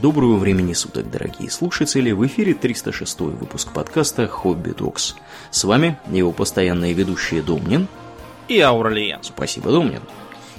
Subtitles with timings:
[0.00, 2.10] Доброго времени суток, дорогие слушатели!
[2.12, 5.14] В эфире 306 выпуск подкаста «Хобби Докс».
[5.50, 7.86] С вами его постоянные ведущие Домнин
[8.48, 9.18] и Ауралиен.
[9.20, 10.00] Спасибо, Домнин.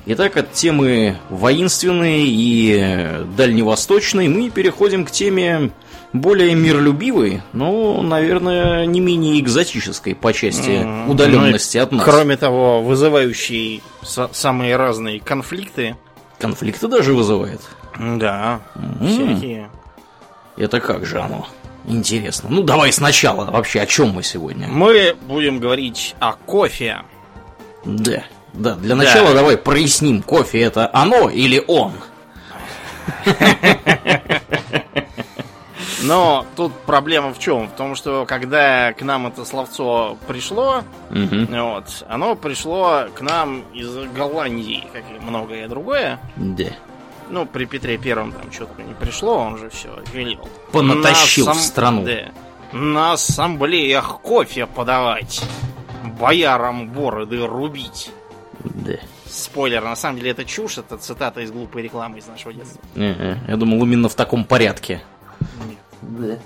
[0.06, 5.72] Итак, от темы воинственной и дальневосточной мы переходим к теме
[6.14, 12.06] более миролюбивой, но, наверное, не менее экзотической по части удаленности ну, от нас.
[12.06, 15.96] Кроме того, вызывающей самые разные конфликты.
[16.38, 17.62] Конфликты даже вызывает.
[18.02, 18.62] Да,
[19.00, 19.70] всякие.
[20.58, 21.48] Это как же оно?
[21.86, 22.50] Интересно.
[22.50, 23.46] Ну, давай сначала.
[23.50, 24.68] Вообще, о чем мы сегодня?
[24.68, 27.04] Мы будем говорить о кофе.
[27.86, 28.24] Да.
[28.54, 29.36] Да, для начала да.
[29.36, 31.94] давай проясним, кофе это оно или он?
[36.04, 37.70] Но тут проблема в чем?
[37.70, 41.48] В том, что когда к нам это словцо пришло, угу.
[41.50, 46.20] вот, оно пришло к нам из Голландии, как и многое другое.
[46.36, 46.66] Да.
[47.32, 50.48] Ну, при Петре Первом там что-то не пришло, он же все велел.
[50.72, 52.04] Понатащил на в страну.
[52.04, 52.32] Да,
[52.74, 55.42] на ассамблеях кофе подавать,
[56.20, 58.12] боярам бороды рубить.
[58.64, 58.98] Да.
[59.26, 62.82] Спойлер, на самом деле это чушь, это цитата из глупой рекламы из нашего детства.
[62.96, 65.02] Я думал, именно в таком порядке.
[65.68, 65.80] Нет.
[66.02, 66.38] Да.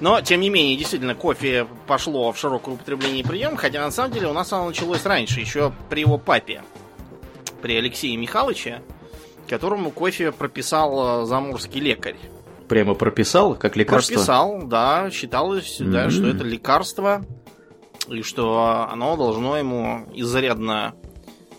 [0.00, 4.12] Но, тем не менее, действительно, кофе пошло в широкое употребление и прием, хотя на самом
[4.12, 6.62] деле у нас оно началось раньше, еще при его папе,
[7.62, 8.82] при Алексее Михайловиче,
[9.48, 12.16] которому кофе прописал э, заморский лекарь.
[12.68, 14.14] Прямо прописал, как лекарство?
[14.14, 15.90] Прописал, да, считалось, mm-hmm.
[15.90, 17.24] да, что это лекарство,
[18.08, 20.94] и что оно должно ему изрядно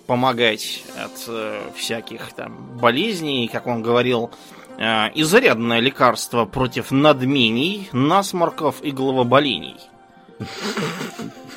[0.08, 4.31] помогать от э, всяких там болезней, как он говорил,
[4.78, 9.78] э, изрядное лекарство против надмений, насморков и головоболений.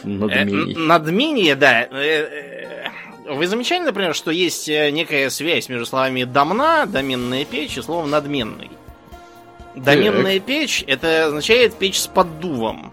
[0.05, 0.75] Надмений.
[0.75, 1.89] Э, надмение, да.
[3.29, 8.11] Вы замечали, например, что есть э, некая связь между словами «домна», «доменная печь» и словом
[8.11, 8.71] «надменный».
[9.75, 12.91] Доменная печь это означает печь с поддувом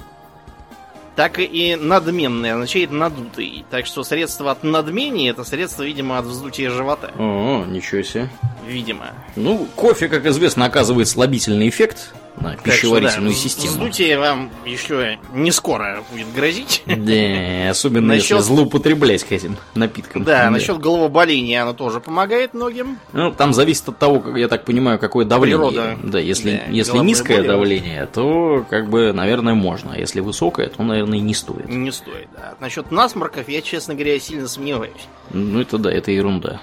[1.16, 3.66] так и надменный означает надутый.
[3.70, 7.12] Так что средство от надмения это средство, видимо, от вздутия живота.
[7.18, 8.30] О, ничего себе.
[8.68, 9.14] Видимо.
[9.36, 13.72] Ну, кофе, как известно, оказывает слабительный эффект на пищеварительную так что, да, систему.
[13.72, 16.84] Вздутие вам еще не скоро будет грозить.
[16.86, 18.32] Да, особенно насчет...
[18.32, 20.24] если злоупотреблять к этим напиткам.
[20.24, 23.00] Да, да, насчет головоболения оно тоже помогает многим.
[23.14, 25.58] Ну, там зависит от того, как я так понимаю, какое давление.
[25.58, 25.98] Природа.
[26.04, 27.52] Да, если, да, если низкое более.
[27.52, 29.94] давление, то, как бы, наверное, можно.
[29.94, 31.68] А если высокое, то, наверное, и не стоит.
[31.70, 32.56] Не стоит, да.
[32.60, 35.08] Насчет насморков я, честно говоря, сильно сомневаюсь.
[35.32, 36.62] Ну, это да, это ерунда.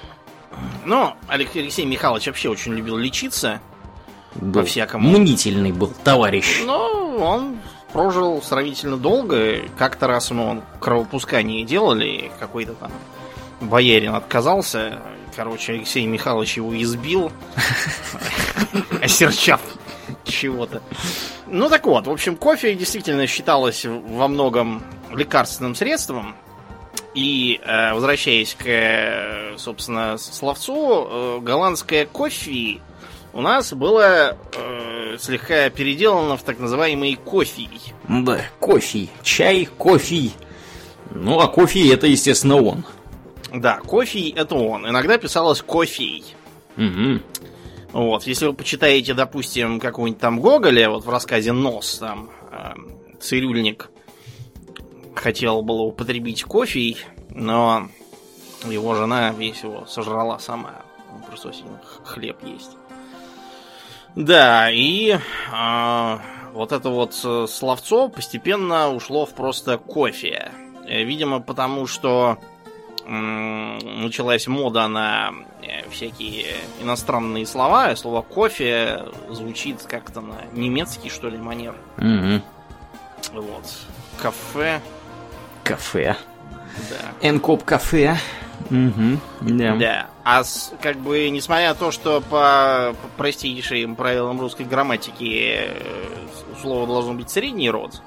[0.84, 3.60] Но Алексей Михайлович вообще очень любил лечиться
[4.34, 5.10] был по-всякому.
[5.10, 6.62] Мнительный был товарищ.
[6.64, 7.58] Ну, он
[7.92, 9.60] прожил сравнительно долго.
[9.78, 12.90] Как-то раз ему кровопускание делали, какой-то там
[13.60, 14.98] боярин отказался.
[15.34, 17.32] Короче, Алексей Михайлович его избил,
[19.02, 19.60] осерчав
[20.24, 20.82] чего-то.
[21.46, 24.82] Ну так вот, в общем, кофе действительно считалось во многом
[25.12, 26.34] лекарственным средством.
[27.14, 32.80] И э, возвращаясь к, собственно, словцу, э, голландское кофе
[33.32, 37.68] у нас было э, слегка переделано в так называемый кофе.
[38.08, 39.08] Да, кофе.
[39.22, 40.30] Чай, кофе.
[41.10, 42.84] Ну, а кофе это, естественно, он.
[43.52, 44.88] Да, кофе это он.
[44.88, 46.24] Иногда писалось кофей.
[46.76, 47.20] Угу.
[47.92, 52.72] Вот, если вы почитаете, допустим, какого-нибудь там Гоголя, вот в рассказе «Нос», там, э,
[53.20, 53.90] цирюльник
[55.14, 56.96] хотел было употребить кофе,
[57.30, 57.88] но
[58.64, 60.82] его жена весь его сожрала сама.
[61.12, 61.52] Он просто
[62.04, 62.70] хлеб есть.
[64.14, 66.18] Да, и э,
[66.52, 70.52] вот это вот э, словцо постепенно ушло в просто кофе.
[70.86, 72.38] Э, видимо, потому что
[73.06, 76.46] э, началась мода на э, всякие
[76.80, 77.96] иностранные слова.
[77.96, 81.74] Слово кофе звучит как-то на немецкий, что ли, манер.
[81.96, 82.42] Угу.
[83.40, 83.64] Вот.
[84.20, 84.80] Кафе.
[85.64, 86.16] Кафе.
[86.90, 87.28] Да.
[87.28, 88.18] Энкоп кафе.
[88.70, 89.18] Угу.
[89.40, 89.76] Да.
[89.76, 90.06] да.
[90.24, 95.82] А с, как бы, несмотря на то, что по, простейшим правилам русской грамматики э,
[96.60, 98.00] слово должно быть средний род,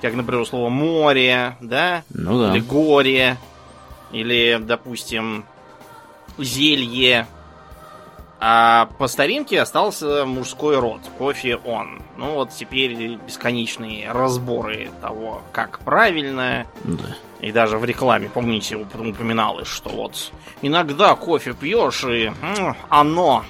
[0.00, 2.04] как, например, слово море, да?
[2.10, 2.52] Ну да.
[2.52, 3.36] Или горе,
[4.12, 5.44] или, допустим,
[6.38, 7.26] зелье.
[8.38, 12.02] А по старинке остался мужской род, кофе он.
[12.18, 16.66] Ну вот теперь бесконечные разборы того, как правильно.
[16.84, 17.16] Да.
[17.40, 22.32] И даже в рекламе, помните, упоминалось, что вот иногда кофе пьешь и
[22.88, 23.44] оно,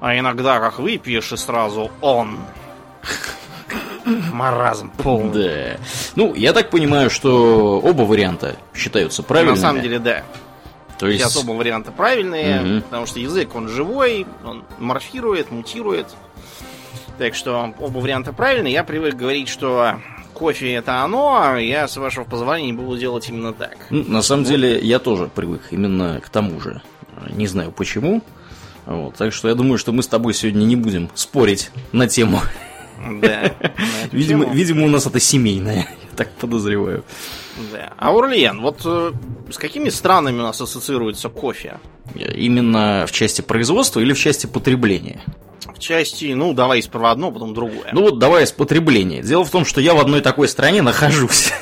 [0.00, 2.38] а иногда как выпьешь и сразу он.
[4.32, 5.74] Маразм полный.
[5.74, 5.78] Да.
[6.14, 9.56] Ну, я так понимаю, что оба варианта считаются правильными.
[9.56, 10.22] На самом деле, да.
[10.98, 11.22] То есть...
[11.22, 12.84] Сейчас оба варианта правильные, угу.
[12.84, 16.06] потому что язык, он живой, он морфирует, мутирует.
[17.18, 18.72] Так что оба варианта правильные.
[18.72, 20.00] Я привык говорить, что
[20.34, 23.76] кофе это оно, а я, с вашего позволения, буду делать именно так.
[23.90, 24.50] Ну, на самом вот.
[24.50, 26.82] деле, я тоже привык именно к тому же.
[27.30, 28.22] Не знаю почему.
[28.84, 32.40] Вот, так что я думаю, что мы с тобой сегодня не будем спорить на тему.
[33.20, 33.52] Да.
[34.12, 37.04] Видимо, видимо, у нас это семейное, так подозреваю.
[37.72, 37.92] Да.
[37.96, 39.12] А Урлиен, вот э,
[39.50, 41.78] с какими странами у нас ассоциируется кофе?
[42.14, 45.20] Именно в части производства или в части потребления?
[45.74, 47.90] В части, ну, давай сперва одно, потом другое.
[47.92, 49.22] Ну вот давай с потребления.
[49.22, 51.52] Дело в том, что я в одной такой стране нахожусь.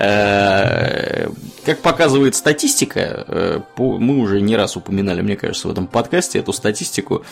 [0.00, 1.28] Э,
[1.66, 6.52] как показывает статистика, э, мы уже не раз упоминали, мне кажется, в этом подкасте эту
[6.52, 7.24] статистику,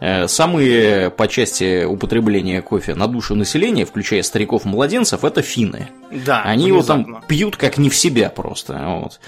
[0.00, 5.90] э, самые по части употребления кофе на душу населения, включая стариков-младенцев, это финны.
[6.10, 8.82] Да, Они его там пьют как не в себя просто.
[8.86, 9.20] Вот.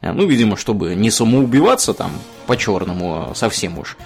[0.00, 2.12] Ну, видимо, чтобы не самоубиваться там
[2.46, 3.96] по-черному совсем уж.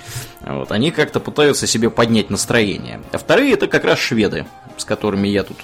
[0.48, 0.72] Вот.
[0.72, 3.00] Они как-то пытаются себе поднять настроение.
[3.12, 4.46] А вторые это как раз шведы,
[4.78, 5.58] с которыми я тут,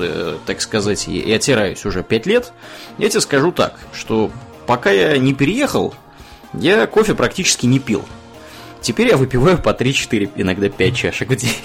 [0.45, 2.53] так сказать, и отираюсь уже пять лет.
[2.99, 4.31] Я тебе скажу так, что
[4.67, 5.95] пока я не переехал,
[6.53, 8.05] я кофе практически не пил.
[8.83, 11.57] Теперь я выпиваю по 3-4, иногда 5 чашек в день.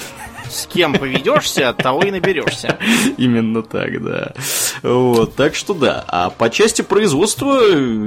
[0.49, 2.77] С кем поведешься, от того и наберешься.
[3.17, 4.33] Именно так, да.
[4.81, 6.05] Вот, так что да.
[6.07, 7.61] А по части производства,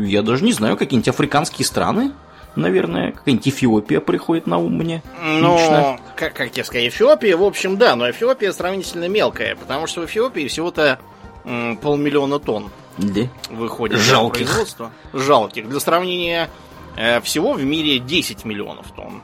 [0.04, 2.12] я даже не знаю, какие-нибудь африканские страны
[2.56, 5.02] наверное, какая-нибудь Эфиопия приходит на ум мне.
[5.22, 10.02] Ну, как, как тебе сказать, Эфиопия, в общем, да, но Эфиопия сравнительно мелкая, потому что
[10.02, 10.98] в Эфиопии всего-то
[11.44, 13.22] полмиллиона тонн да.
[13.50, 14.40] выходит Жалких.
[14.40, 14.92] на производство.
[15.12, 15.68] Жалких.
[15.68, 16.50] Для сравнения,
[16.96, 19.22] э, всего в мире 10 миллионов тонн.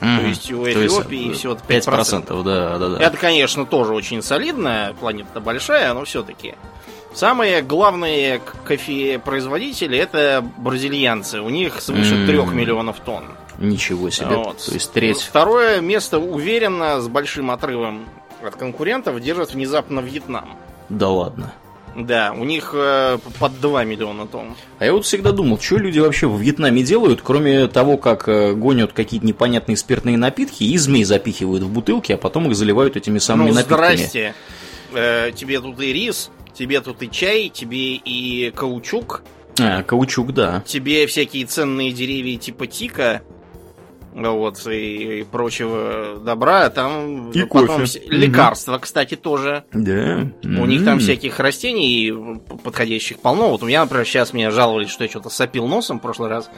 [0.00, 1.66] Mm, то есть у Эфиопии всего 5%.
[1.66, 3.02] 5%, да, да, да.
[3.02, 6.54] Это, конечно, тоже очень солидно, планета большая, но все-таки.
[7.18, 11.40] Самые главные кофе-производители это бразильянцы.
[11.40, 12.26] У них свыше mm.
[12.26, 13.24] 3 миллионов тонн.
[13.58, 14.36] Ничего себе.
[14.36, 14.64] Вот.
[14.64, 15.18] То есть треть.
[15.18, 18.06] Второе место уверенно, с большим отрывом
[18.40, 20.50] от конкурентов, держит внезапно Вьетнам.
[20.90, 21.52] Да ладно.
[21.96, 24.54] Да, у них э, под 2 миллиона тонн.
[24.78, 28.52] А я вот всегда думал, что люди вообще в Вьетнаме делают, кроме того, как э,
[28.52, 33.18] гонят какие-то непонятные спиртные напитки и змей запихивают в бутылки, а потом их заливают этими
[33.18, 33.96] самыми ну, напитками.
[33.96, 34.34] здрасте.
[34.94, 39.22] Э, тебе тут и рис, тебе тут и чай, тебе и каучук.
[39.60, 40.62] А, каучук, да.
[40.66, 43.22] Тебе всякие ценные деревья типа тика
[44.12, 46.68] вот, и, и прочего добра.
[46.70, 48.02] Там и потом кофе.
[48.08, 48.82] лекарства, угу.
[48.82, 49.64] кстати, тоже.
[49.72, 50.28] Да.
[50.42, 52.12] У mm них там всяких растений
[52.64, 53.50] подходящих полно.
[53.50, 56.50] Вот у меня, например, сейчас меня жаловались, что я что-то сопил носом в прошлый раз.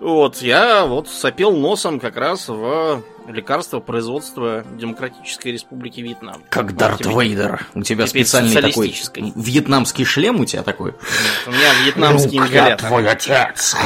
[0.00, 6.42] Вот, я вот сопел носом как раз в лекарство производства Демократической Республики Вьетнам.
[6.50, 7.66] Как Дарт Вейдер.
[7.74, 8.94] У тебя специальный такой
[9.34, 10.92] вьетнамский шлем у тебя такой?
[10.92, 10.98] Нет,
[11.46, 12.88] у меня вьетнамский ингалятор.
[12.88, 13.76] твой отец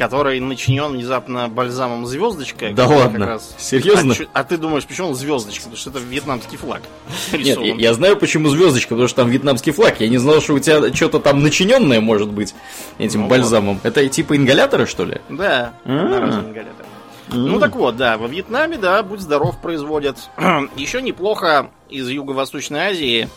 [0.00, 2.70] который начинен внезапно бальзамом звездочка.
[2.72, 3.26] Да ладно.
[3.26, 3.54] Раз...
[3.58, 4.14] Серьезно?
[4.32, 5.64] А, а ты думаешь, почему он звездочка?
[5.64, 6.80] Потому что это вьетнамский флаг.
[7.32, 10.00] Нет, я, я знаю, почему звездочка, потому что там вьетнамский флаг.
[10.00, 12.54] Я не знал, что у тебя что-то там начиненное может быть
[12.96, 13.74] этим ну, бальзамом.
[13.74, 13.84] Вот.
[13.84, 15.20] Это типа ингаляторы, что ли?
[15.28, 16.86] Да, одноразовый ингалятор.
[17.28, 20.16] Ну так вот, да, во Вьетнаме, да, будь здоров, производят.
[20.76, 23.28] Еще неплохо из Юго-Восточной Азии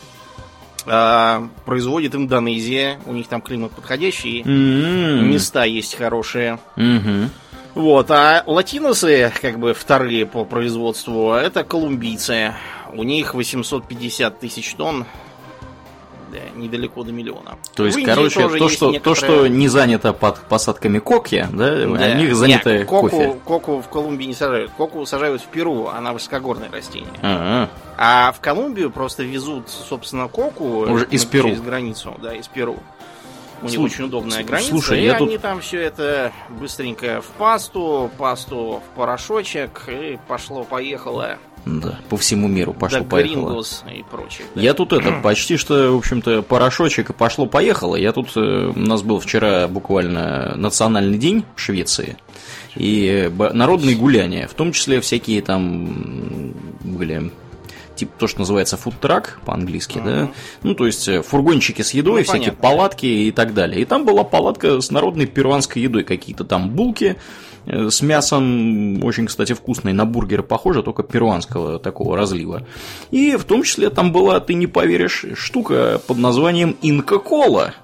[0.86, 2.98] а, производит Индонезия.
[3.06, 4.42] У них там климат подходящий.
[4.42, 5.20] Mm-hmm.
[5.22, 6.58] Места есть хорошие.
[6.76, 7.28] Mm-hmm.
[7.74, 12.54] Вот, а латиносы, как бы вторые по производству, это колумбийцы.
[12.92, 15.06] У них 850 тысяч тонн
[16.34, 17.56] да, недалеко до миллиона.
[17.74, 19.00] То есть, короче, то что, некоторые...
[19.00, 21.86] то, что не занято под посадками коки, да, да.
[21.86, 23.36] у них занято Нет, коку, кофе.
[23.44, 24.72] Коку в Колумбии не сажают.
[24.76, 27.12] Коку сажают в Перу, она высокогорное растение.
[27.22, 27.68] А-а.
[27.96, 31.48] А в Колумбию просто везут, собственно, коку Уже из Перу.
[31.48, 32.78] через границу, да, из Перу.
[33.62, 35.42] У них очень удобная граница, Слушай, и я они тут...
[35.42, 41.38] там все это быстренько в пасту, пасту в порошочек, и пошло-поехало.
[41.66, 43.62] Да, по всему миру пошло-поехало.
[43.90, 44.46] и прочее.
[44.54, 44.60] Да.
[44.60, 47.96] Я тут это, почти что, в общем-то, порошочек и пошло-поехало.
[47.96, 52.16] Я тут, э, у нас был вчера буквально национальный день в Швеции.
[52.76, 57.30] И народные гуляния, в том числе всякие там были
[57.94, 60.26] типа то, что называется фудтрак по-английски, uh-huh.
[60.26, 60.30] да,
[60.62, 62.62] ну, то есть э, фургончики с едой, ну, всякие понятно.
[62.62, 63.80] палатки и так далее.
[63.80, 67.16] И там была палатка с народной перуанской едой, какие-то там булки
[67.66, 72.66] э, с мясом, очень, кстати, вкусные, на бургеры похоже, только перуанского такого разлива.
[73.10, 77.74] И в том числе там была, ты не поверишь, штука под названием Инка-кола.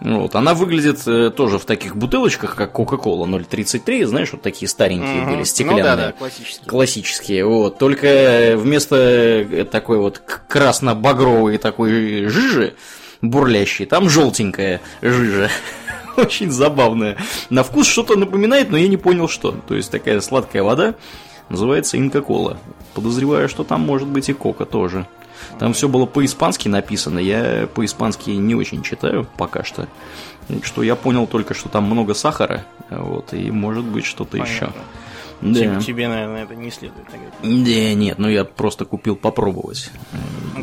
[0.00, 5.22] Вот, она выглядит э, тоже в таких бутылочках, как Coca-Cola 0,33, знаешь, вот такие старенькие
[5.22, 5.30] mm-hmm.
[5.30, 5.82] были, стеклянные.
[5.82, 6.68] Ну, да, да, классические.
[6.68, 7.78] Классические, вот.
[7.78, 12.74] Только вместо э, такой вот красно-багровой такой жижи
[13.22, 15.50] бурлящей, там желтенькая жижа.
[16.16, 17.16] Очень забавная.
[17.50, 19.52] На вкус что-то напоминает, но я не понял, что.
[19.52, 20.94] То есть такая сладкая вода,
[21.48, 22.58] называется инка-кола.
[22.94, 25.06] Подозреваю, что там может быть и кока тоже.
[25.58, 29.88] Там все было по-испански написано, я по-испански не очень читаю пока что.
[30.62, 34.70] Что я понял только, что там много сахара, вот, и может быть что-то еще.
[35.52, 35.60] Да.
[35.60, 37.06] Тебе, тебе, наверное, это не следует.
[37.42, 39.90] Да, нет, ну я просто купил попробовать.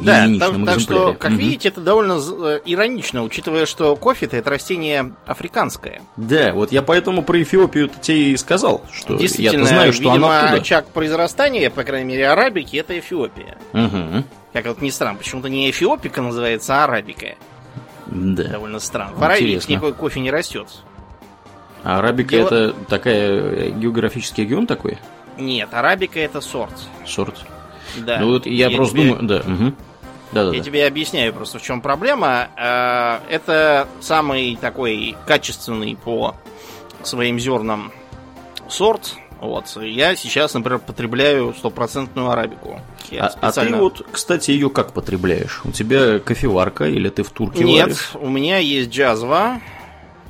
[0.01, 1.39] Да, так, так что, как угу.
[1.39, 6.01] видите, это довольно э, иронично, учитывая, что кофе это растение африканское.
[6.17, 10.39] Да, вот я поэтому про Эфиопию тебе и сказал, что я знаю, что видимо, она
[10.41, 10.61] оттуда.
[10.61, 13.57] очаг произрастания, по крайней мере, арабики, это Эфиопия.
[13.73, 14.23] Угу.
[14.53, 17.35] Как вот не странно, почему-то не эфиопика называется, а арабика.
[18.05, 18.43] Да.
[18.43, 19.15] Довольно странно.
[19.15, 20.67] В Аравии никакой кофе не растет.
[21.83, 22.47] А арабика Дело...
[22.47, 24.97] это такая географический регион такой?
[25.37, 26.73] Нет, арабика это сорт.
[27.05, 27.35] Сорт.
[27.97, 28.19] Да.
[28.19, 29.09] Ну вот я, я просто тебе...
[29.09, 29.37] думаю, да.
[29.39, 29.73] Угу.
[30.31, 30.63] Да, да, я да.
[30.63, 32.47] тебе объясняю просто, в чем проблема.
[32.57, 36.35] Э, это самый такой качественный по
[37.03, 37.91] своим зернам
[38.67, 39.15] сорт.
[39.39, 39.77] Вот.
[39.81, 42.79] Я сейчас, например, потребляю стопроцентную арабику.
[43.19, 43.47] а, специально...
[43.47, 45.61] а ты вот, кстати, ее как потребляешь?
[45.65, 48.11] У тебя кофеварка или ты в турке Нет, варишь?
[48.15, 49.59] у меня есть джазва.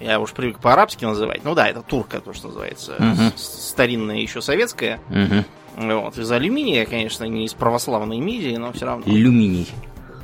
[0.03, 1.45] Я уж привык по-арабски называть.
[1.45, 2.95] Ну да, это турка, то, что называется.
[2.95, 3.37] Угу.
[3.37, 4.99] Старинная еще советская.
[5.09, 5.85] Угу.
[5.87, 6.17] Вот.
[6.17, 9.05] Из алюминия, конечно, не из православной мидии, но все равно.
[9.05, 9.69] Алюминий.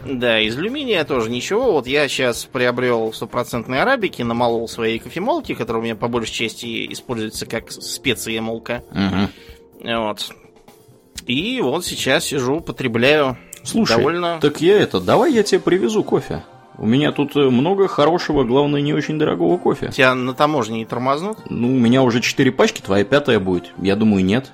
[0.05, 1.71] Да, из алюминия тоже ничего.
[1.71, 6.91] Вот я сейчас приобрел стопроцентные арабики, намолол свои кофемолки, которые у меня по большей части
[6.91, 8.83] используются как специя молка.
[8.91, 9.93] Угу.
[9.95, 10.31] Вот.
[11.25, 14.39] И вот сейчас сижу, потребляю Слушай, довольно...
[14.41, 16.43] так я это, давай я тебе привезу кофе.
[16.79, 19.89] У меня тут э, много хорошего, главное, не очень дорогого кофе.
[19.89, 21.37] Тебя на таможне не тормознут?
[21.49, 23.71] Ну, у меня уже четыре пачки, твоя пятая будет.
[23.81, 24.53] Я думаю, нет.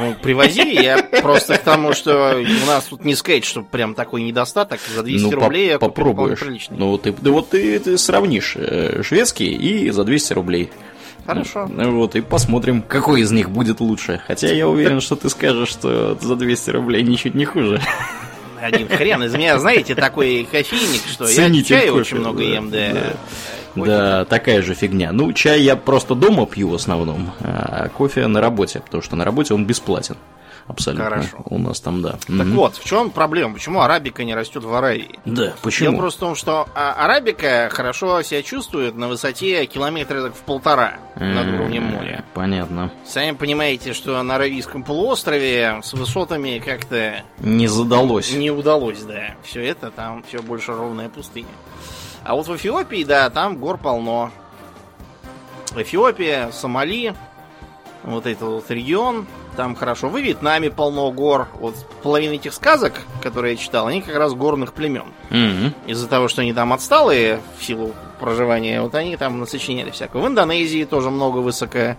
[0.00, 4.22] Ну, привози, я просто к тому, что у нас тут не сказать, что прям такой
[4.22, 4.80] недостаток.
[4.92, 6.68] За 200 ну, рублей я попробуешь.
[6.70, 10.70] Ну, ты, да вот ты, ты сравнишь э, шведский и за 200 рублей.
[11.26, 11.68] Хорошо.
[11.72, 14.20] Ну, вот, и посмотрим, какой из них будет лучше.
[14.26, 17.80] Хотя я уверен, что ты скажешь, что за 200 рублей ничуть не хуже.
[18.60, 22.92] Один хрен из меня, знаете, такой кофейник, что Цените я чай очень много ем, да.
[22.92, 23.12] да.
[23.76, 25.12] Да, такая же фигня.
[25.12, 29.24] Ну, чай я просто дома пью в основном, а кофе на работе, потому что на
[29.24, 30.16] работе он бесплатен.
[30.70, 31.04] Абсолютно.
[31.04, 31.42] Хорошо.
[31.46, 32.12] У нас там, да.
[32.12, 32.56] Так угу.
[32.56, 33.54] вот, в чем проблема?
[33.54, 35.18] Почему арабика не растет в Аравии?
[35.24, 35.90] Да, почему?
[35.90, 40.94] Дело просто в том, что а, арабика хорошо себя чувствует на высоте километра в полтора
[41.16, 42.24] над уровнем моря.
[42.34, 42.92] Понятно.
[43.04, 47.22] Сами понимаете, что на Аравийском полуострове с высотами как-то...
[47.40, 48.32] Не задалось.
[48.32, 49.34] Не удалось, да.
[49.42, 51.48] Все это там все больше ровная пустыня.
[52.22, 54.30] А вот в Эфиопии, да, там гор полно.
[55.74, 57.14] Эфиопия, Сомали,
[58.02, 59.26] вот этот вот регион,
[59.56, 60.08] там хорошо.
[60.08, 61.48] В Вьетнаме полно гор.
[61.54, 65.12] Вот половина этих сказок, которые я читал, они как раз горных племен.
[65.30, 65.72] Mm-hmm.
[65.86, 70.22] Из-за того, что они там отсталые в силу проживания, вот они там насочиняли всякого.
[70.22, 71.96] В Индонезии тоже много высоко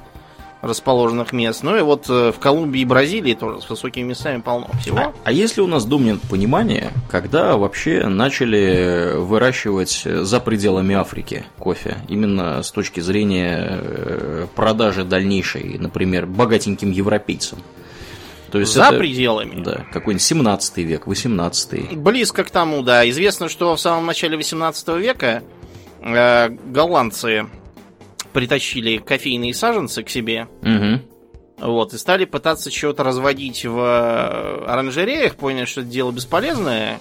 [0.62, 1.64] расположенных мест.
[1.64, 4.98] Ну и вот э, в Колумбии и Бразилии тоже с высокими местами полно всего.
[4.98, 11.46] А, а есть ли у нас, Думнин, понимание, когда вообще начали выращивать за пределами Африки
[11.58, 11.98] кофе?
[12.08, 17.60] Именно с точки зрения э, продажи дальнейшей, например, богатеньким европейцам.
[18.52, 19.64] То есть За это, пределами.
[19.64, 23.10] Да, какой-нибудь 17 век, 18 Близко к тому, да.
[23.10, 25.42] Известно, что в самом начале 18 века
[26.02, 27.48] э, голландцы
[28.34, 30.48] притащили кофейные саженцы к себе.
[30.62, 31.68] Угу.
[31.68, 37.00] Вот, и стали пытаться чего-то разводить в э, оранжереях, поняли, что это дело бесполезное.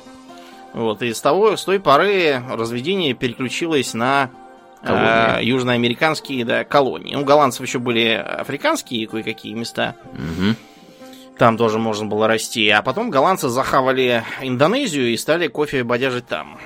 [0.75, 4.31] Вот, и с, того, с той поры разведение переключилось на
[4.83, 7.17] э, южноамериканские да, колонии.
[7.17, 9.97] У голландцев еще были африканские кое-какие места.
[10.13, 10.57] Угу.
[11.39, 12.69] Там тоже можно было расти.
[12.69, 16.59] А потом голландцы захавали Индонезию и стали кофе бодяжить там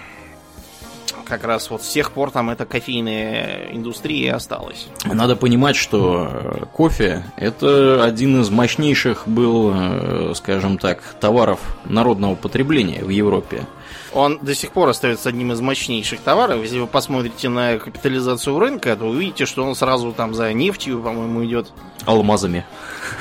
[1.25, 4.87] как раз вот с тех пор там эта кофейная индустрия осталась.
[5.04, 12.35] Надо понимать, что э, кофе это один из мощнейших был, э, скажем так, товаров народного
[12.35, 13.66] потребления в Европе.
[14.12, 16.62] Он до сих пор остается одним из мощнейших товаров.
[16.62, 21.45] Если вы посмотрите на капитализацию рынка, то увидите, что он сразу там за нефтью, по-моему,
[21.45, 21.73] идет.
[22.04, 22.64] Алмазами.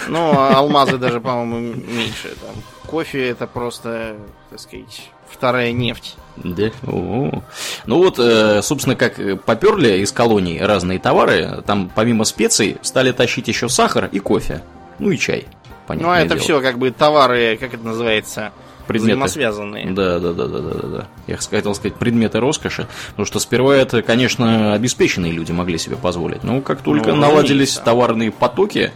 [0.07, 2.35] Ну, а алмазы даже, по-моему, меньше.
[2.41, 2.55] Там.
[2.85, 4.17] Кофе это просто,
[4.51, 6.15] так сказать, вторая нефть.
[6.37, 6.71] Да.
[6.87, 7.43] О-о-о.
[7.85, 13.47] Ну вот, э, собственно, как поперли из колоний разные товары, там помимо специй стали тащить
[13.47, 14.63] еще сахар и кофе.
[14.99, 15.45] Ну и чай.
[15.89, 16.39] Ну а это дело.
[16.39, 18.51] все как бы товары, как это называется,
[18.87, 19.13] предметы.
[19.13, 19.91] взаимосвязанные.
[19.91, 21.07] Да, да, да, да, да, да, да.
[21.27, 26.43] Я хотел сказать предметы роскоши, потому что сперва это, конечно, обеспеченные люди могли себе позволить.
[26.43, 28.91] Но как только ну, наладились товарные потоки, э,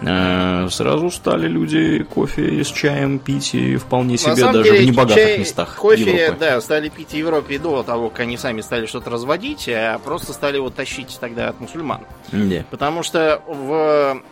[0.00, 5.38] сразу стали люди кофе с чаем пить и вполне себе даже деле, в небогатых чай,
[5.38, 6.36] местах Кофе, Европы.
[6.40, 10.32] да, стали пить в Европе до того, как они сами стали что-то разводить, а просто
[10.32, 12.02] стали его тащить тогда от мусульман.
[12.32, 12.64] Да.
[12.70, 14.22] Потому что в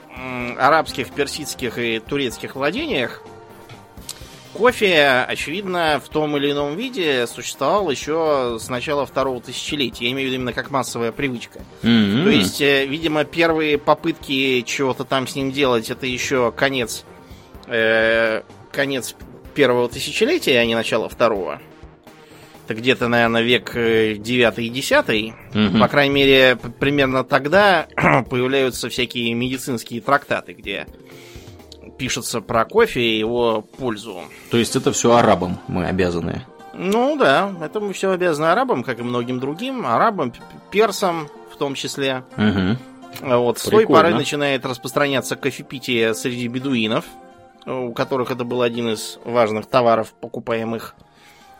[0.58, 3.23] арабских, персидских и турецких владениях
[4.56, 10.06] кофе, очевидно, в том или ином виде существовал еще с начала второго тысячелетия.
[10.06, 11.60] Я имею в виду именно как массовая привычка.
[11.82, 12.25] М-м.
[12.25, 17.04] То есть, э, видимо, первые попытки чего-то там с ним делать, это еще конец,
[17.66, 19.14] э, конец
[19.54, 21.60] первого тысячелетия, а не начало второго.
[22.64, 25.34] Это где-то, наверное, век э, 9 и 10.
[25.54, 25.80] Мгм.
[25.80, 27.86] По крайней мере, примерно тогда
[28.30, 30.86] появляются всякие медицинские трактаты, где
[31.98, 34.22] пишется про кофе и его пользу.
[34.50, 36.42] То есть это все арабам мы обязаны.
[36.74, 39.86] Ну да, это мы все обязаны арабам, как и многим другим.
[39.86, 40.32] Арабам,
[40.70, 42.24] персам в том числе.
[42.36, 47.06] А Вот, с той поры начинает распространяться кофепитие среди бедуинов,
[47.64, 50.94] у которых это был один из важных товаров, покупаемых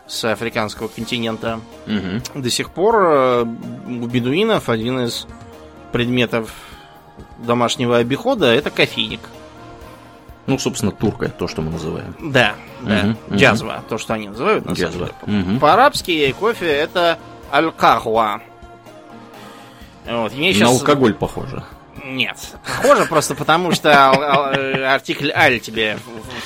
[0.05, 1.59] с африканского континента.
[1.85, 2.21] Мгм.
[2.35, 5.27] До сих пор э, у бедуинов один из
[5.91, 6.53] предметов
[7.39, 9.19] домашнего обихода это кофейник.
[10.47, 12.15] Ну, собственно, турка, то, что мы называем.
[12.19, 13.17] Да, да, мгм.
[13.37, 15.05] джазва, то, что они называют на самом Джазва.
[15.25, 15.39] деле.
[15.41, 15.59] Мгм.
[15.59, 17.19] По-арабски кофе это
[17.51, 18.41] аль-кахва.
[20.05, 21.63] Вот, мне На щас- алкоголь похоже.
[22.05, 22.37] Нет.
[22.65, 25.99] Похоже просто потому, что артикль «аль» тебе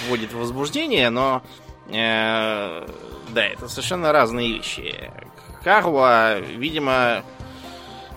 [0.07, 1.43] вводит в возбуждение, но...
[1.89, 2.87] э,
[3.29, 5.11] да, это совершенно разные вещи.
[5.63, 7.21] Кахва, видимо...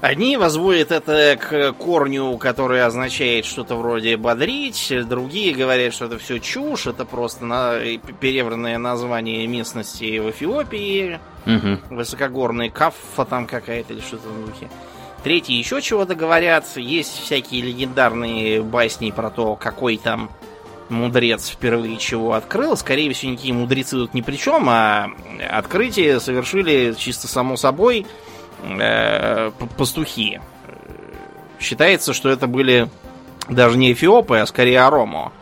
[0.04, 6.40] Одни возводят это к корню, который означает что-то вроде бодрить, другие говорят, что это все
[6.40, 7.78] чушь, это просто на-
[8.20, 11.80] перевранное название местности в Эфиопии, Мгм.
[11.88, 14.68] высокогорный каффа там какая-то или что-то в духе.
[15.22, 16.66] Третьи еще чего-то говорят.
[16.76, 20.28] Есть всякие легендарные басни про то, какой там
[20.90, 22.76] мудрец впервые чего открыл.
[22.76, 25.08] Скорее всего, никакие мудрецы тут ни при чем, а
[25.50, 28.04] открытие совершили чисто само собой
[28.80, 30.40] э, пастухи.
[31.60, 32.88] Считается, что это были
[33.48, 35.32] даже не эфиопы, а скорее аромо.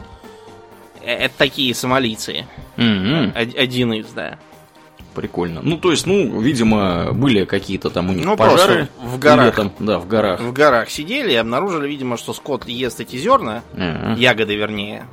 [1.03, 2.47] Э, Это такие сомалийцы.
[2.77, 4.39] Од- Один из, да.
[5.15, 5.61] Прикольно.
[5.63, 8.89] Ну, то есть, ну, видимо, были какие-то там у них Ну, пожары.
[8.99, 9.47] в горах.
[9.47, 9.73] летом.
[9.79, 10.41] Да, в горах.
[10.41, 14.15] в горах сидели и обнаружили, видимо, что скот ест эти зерна, Ага.
[14.19, 15.05] ягоды вернее,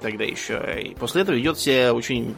[0.00, 0.62] тогда еще.
[0.80, 2.36] И после этого ведет себя очень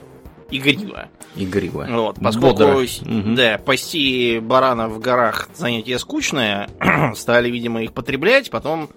[0.50, 1.09] игриво.
[1.37, 1.87] Игриво.
[1.88, 2.87] Вот, поскольку Бодро.
[3.02, 6.68] да, пасти баранов в горах занятие скучное,
[7.14, 8.88] стали, видимо, их потреблять, потом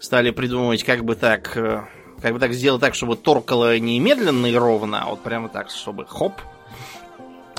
[0.00, 1.82] стали придумывать, как бы так, э,
[2.20, 5.70] как бы так сделать так, чтобы торкало не медленно и ровно, а вот прямо так,
[5.70, 6.34] чтобы хоп.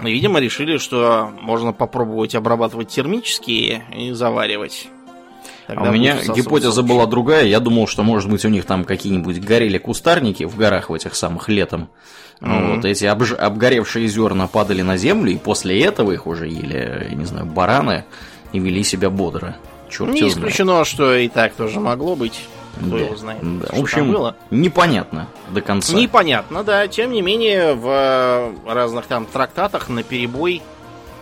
[0.03, 4.89] И, видимо, решили, что можно попробовать обрабатывать термически и заваривать.
[5.67, 6.93] А Тогда у меня гипотеза лучше.
[6.93, 7.45] была другая.
[7.45, 11.15] Я думал, что, может быть, у них там какие-нибудь горели кустарники в горах в этих
[11.15, 11.89] самых летом.
[12.41, 12.75] Мгм.
[12.75, 17.15] Вот эти обж- обгоревшие зерна падали на землю, и после этого их уже ели, я
[17.15, 18.03] не знаю, бараны
[18.51, 19.55] и вели себя бодро.
[19.89, 20.49] Черт Не его знает.
[20.49, 22.41] исключено, что и так тоже могло быть.
[22.77, 23.39] Кто Да, его знает.
[23.59, 23.67] да.
[23.67, 24.35] что В общем, там было.
[24.51, 25.95] непонятно до конца.
[25.95, 26.87] Непонятно, да.
[26.89, 30.61] Тем не менее, в э, разных там трактатах на перебой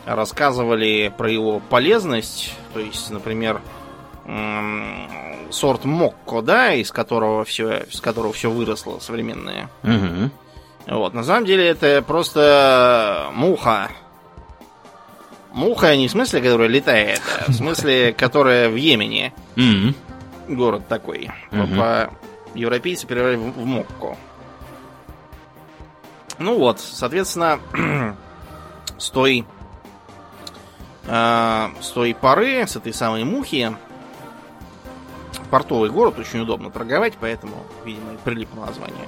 [0.06, 2.56] рассказывали про его полезность.
[2.74, 3.62] То есть, например,
[5.52, 9.70] сорт Мокко, да, из которого все, с которого все выросло современное.
[9.84, 10.32] Мгм.
[10.88, 13.90] Вот, на самом деле это просто муха.
[15.54, 19.34] Муха не в смысле, которая летает, а в смысле, которая в Йемене.
[20.48, 21.30] Город такой.
[22.56, 24.18] Европейцы перевели в, Мокко.
[26.40, 27.60] Ну вот, соответственно,
[28.98, 29.46] с той,
[31.08, 33.76] э, с той поры, с этой самой мухи,
[35.50, 39.08] портовый город очень удобно торговать, поэтому, видимо, и прилипло название.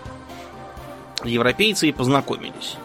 [1.25, 2.77] Европейцы и познакомились.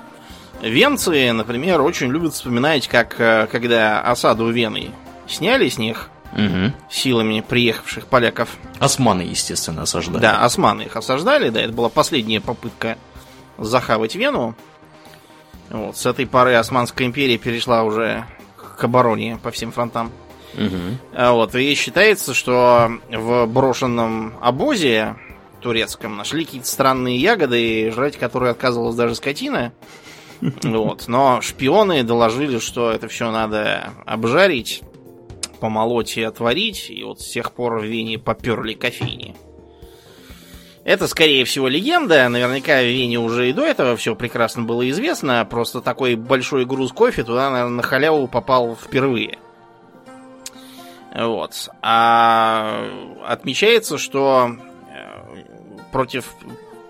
[0.63, 4.91] Венцы, например, очень любят вспоминать, как э, когда осаду Вены
[5.27, 6.75] сняли с них Мгм.
[6.89, 10.23] силами приехавших поляков, Османы, естественно, осаждали.
[10.23, 12.99] да, османы их осаждали, да, это была последняя попытка
[13.59, 14.55] захавать Вену.
[15.71, 18.25] Вот, с этой поры Османская империя перешла уже
[18.77, 20.13] к обороне по всем фронтам.
[21.13, 25.17] А Вот, и считается, что в брошенном обозе
[25.61, 29.73] турецком нашли какие-то странные ягоды, жрать которые отказывалась даже скотина.
[30.63, 34.83] Вот, но шпионы доложили, что это все надо обжарить,
[35.61, 39.37] помолоть и отварить, и вот с тех пор в Вене поперли кофейни.
[40.83, 42.29] Это, скорее всего, легенда.
[42.29, 45.47] Наверняка в Вене уже и до этого все прекрасно было известно.
[45.49, 49.39] Просто такой большой груз кофе туда, наверное, на халяву попал впервые.
[51.15, 51.69] Вот.
[51.83, 52.87] А
[53.27, 54.57] отмечается, что
[55.93, 56.35] против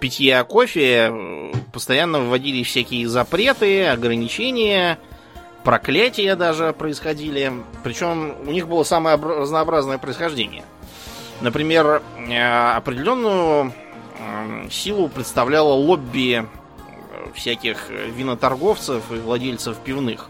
[0.01, 1.13] питья кофе
[1.73, 4.99] постоянно вводили всякие запреты, ограничения,
[5.63, 7.53] проклятия даже происходили.
[7.85, 10.65] Причем у них было самое разнообразное происхождение.
[11.41, 13.73] Например, определенную
[14.71, 16.47] силу представляло лобби
[17.35, 20.29] всяких виноторговцев и владельцев пивных.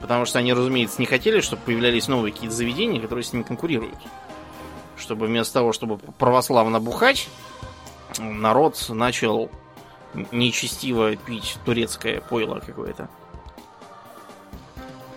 [0.00, 3.98] Потому что они, разумеется, не хотели, чтобы появлялись новые какие-то заведения, которые с ними конкурируют.
[4.96, 7.28] Чтобы вместо того, чтобы православно бухать,
[8.18, 9.50] народ начал
[10.32, 13.08] нечестиво пить турецкое пойло какое-то.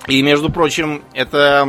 [0.08, 1.68] И, между прочим, эта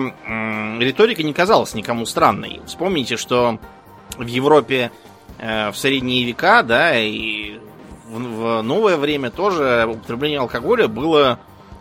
[0.79, 2.61] риторика не казалась никому странной.
[2.67, 3.59] Вспомните, что
[4.17, 4.93] в Европе
[5.38, 7.59] э, в средние века, да, и
[8.07, 8.19] в,
[8.59, 11.41] в новое время тоже употребление алкоголя было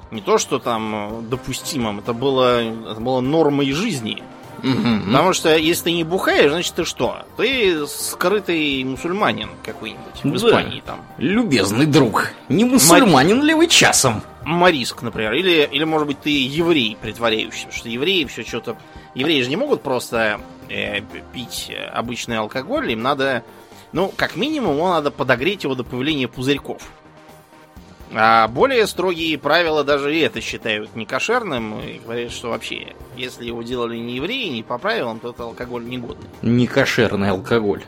[0.10, 4.24] не то, что там допустимым, это было, это было нормой жизни.
[4.64, 5.06] Угу.
[5.08, 7.26] Потому что если ты не бухаешь, значит ты что?
[7.38, 10.94] Ты скрытый мусульманин какой-нибудь в Испании да.
[10.94, 11.06] там.
[11.18, 13.48] Любезный друг, не мусульманин Мари...
[13.48, 14.22] ли вы часом?
[14.44, 18.78] Мариск, например, или, или может быть ты еврей притворяющийся, потому что евреи все что-то...
[19.14, 20.40] Евреи же не могут просто
[20.70, 21.02] э,
[21.34, 23.44] пить обычный алкоголь, им надо,
[23.92, 26.82] ну, как минимум, его надо подогреть его до появления пузырьков.
[28.14, 33.62] А более строгие правила даже и это считают некошерным и говорят, что вообще, если его
[33.64, 36.28] делали не евреи, не по правилам, то это алкоголь негодный.
[36.42, 37.84] Некошерный алкоголь.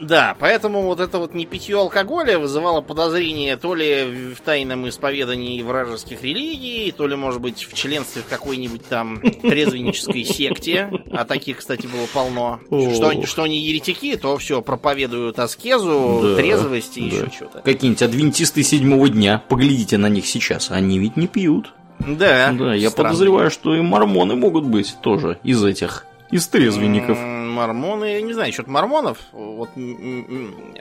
[0.00, 5.62] Да, поэтому вот это вот не питье алкоголя вызывало подозрение то ли в тайном исповедании
[5.62, 10.90] вражеских религий, то ли, может быть, в членстве в какой-нибудь там трезвеннической секте.
[11.12, 12.60] А таких, кстати, было полно.
[12.66, 17.16] Что, что они еретики, то все, проповедуют аскезу, да, трезвость и да.
[17.16, 17.60] еще что-то.
[17.60, 21.72] Какие-нибудь адвентисты седьмого дня, поглядите на них сейчас, они ведь не пьют.
[21.98, 22.52] Да.
[22.52, 23.10] Да, я странно.
[23.10, 27.18] подозреваю, что и мормоны могут быть тоже из этих, из трезвенников
[27.50, 29.70] мормоны, я не знаю, что-то мормонов, вот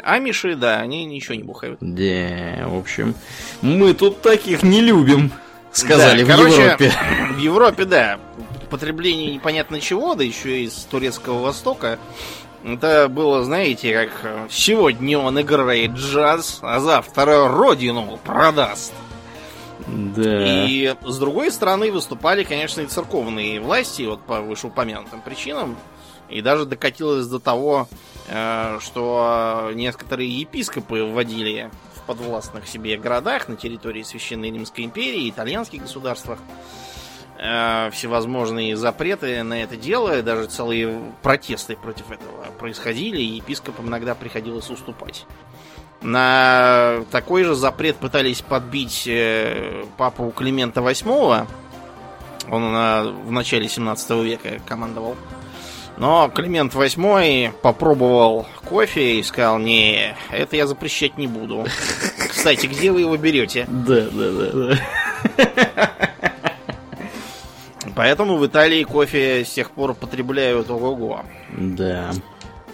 [0.04, 1.80] амиши, да, они ничего не бухают.
[1.82, 3.16] Да, в общем,
[3.62, 5.32] мы тут таких не любим,
[5.72, 6.94] сказали да, в короче, Европе.
[7.34, 8.20] В Европе, да,
[8.70, 12.00] потребление непонятно чего, да еще из турецкого востока.
[12.64, 18.94] Это было, знаете, как сегодня он играет джаз, а завтра родину продаст.
[19.88, 20.66] Да.
[20.66, 25.78] И с другой стороны выступали, конечно, и церковные власти, вот по вышеупомянутым причинам.
[26.30, 27.88] И даже докатилось до того,
[28.28, 35.82] э, что некоторые епископы вводили в подвластных себе городах на территории Священной Римской империи, итальянских
[35.82, 36.39] государствах
[37.38, 44.13] э, всевозможные запреты на это дело, даже целые протесты против этого происходили, и епископам иногда
[44.13, 45.26] приходилось уступать.
[46.02, 51.48] На такой же запрет пытались подбить э, папу Климента VIII.
[52.52, 52.63] Он
[53.26, 55.15] в начале 17 века командовал
[56.00, 61.66] но Климент VIII попробовал кофе и сказал, не, это я запрещать не буду.
[62.30, 63.66] Кстати, где вы его берете?
[63.68, 65.92] Да, да, да, да.
[67.96, 71.22] Поэтому в Италии кофе с тех пор потребляют ого-го.
[71.58, 72.12] Да.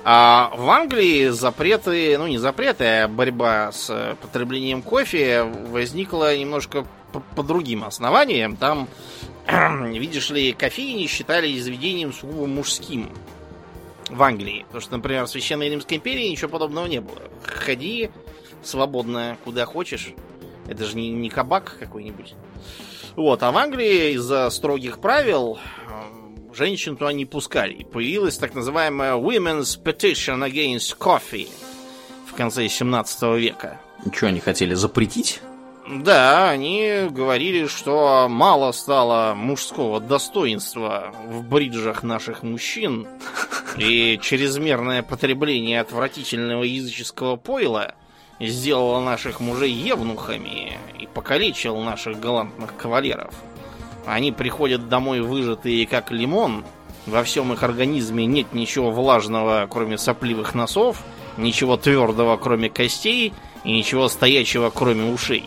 [0.08, 7.22] А в Англии запреты, ну не запреты, а борьба с потреблением кофе возникла немножко по,
[7.36, 8.56] по другим основаниям.
[8.56, 8.88] Там
[9.48, 13.10] видишь ли, кофейни считались заведением сугубо мужским
[14.08, 14.64] в Англии.
[14.68, 17.24] Потому что, например, в Священной Римской империи ничего подобного не было.
[17.42, 18.12] Ходи
[18.62, 20.14] свободно куда хочешь.
[20.68, 22.36] Это же не, не кабак какой-нибудь.
[23.16, 26.25] Вот, а в Англии из-за строгих правил э,
[26.56, 27.84] женщин туда не пускали.
[27.84, 31.50] Появилась так называемая Women's Petition Against Coffee
[32.28, 33.80] в конце 17 века.
[34.06, 35.42] Ничего они хотели запретить?
[35.88, 43.08] Да, они говорили, что мало стало мужского достоинства в бриджах наших мужчин,
[43.78, 47.94] и чрезмерное потребление отвратительного языческого пойла
[48.40, 53.34] сделало наших мужей евнухами и покалечил наших галантных кавалеров.
[54.06, 56.64] Они приходят домой выжатые как лимон,
[57.06, 61.04] во всем их организме нет ничего влажного, кроме сопливых носов,
[61.38, 65.46] ничего твердого, кроме костей, и ничего стоячего, кроме ушей.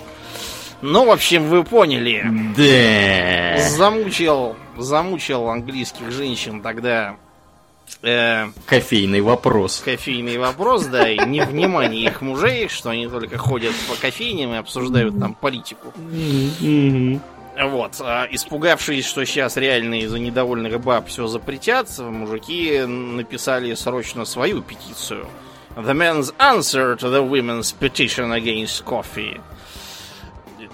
[0.81, 2.25] Ну, в общем, вы поняли.
[2.57, 3.68] Да.
[3.68, 7.16] Замучил, замучил английских женщин тогда.
[8.03, 9.83] Э, кофейный вопрос.
[9.85, 15.18] Кофейный вопрос, да, и невнимание их мужей, что они только ходят по кофейням и обсуждают
[15.18, 15.92] там политику.
[17.61, 24.62] Вот, а испугавшись, что сейчас реально из-за недовольных баб все запретят, мужики написали срочно свою
[24.62, 25.27] петицию.
[25.75, 29.40] The men's answer to the women's petition against coffee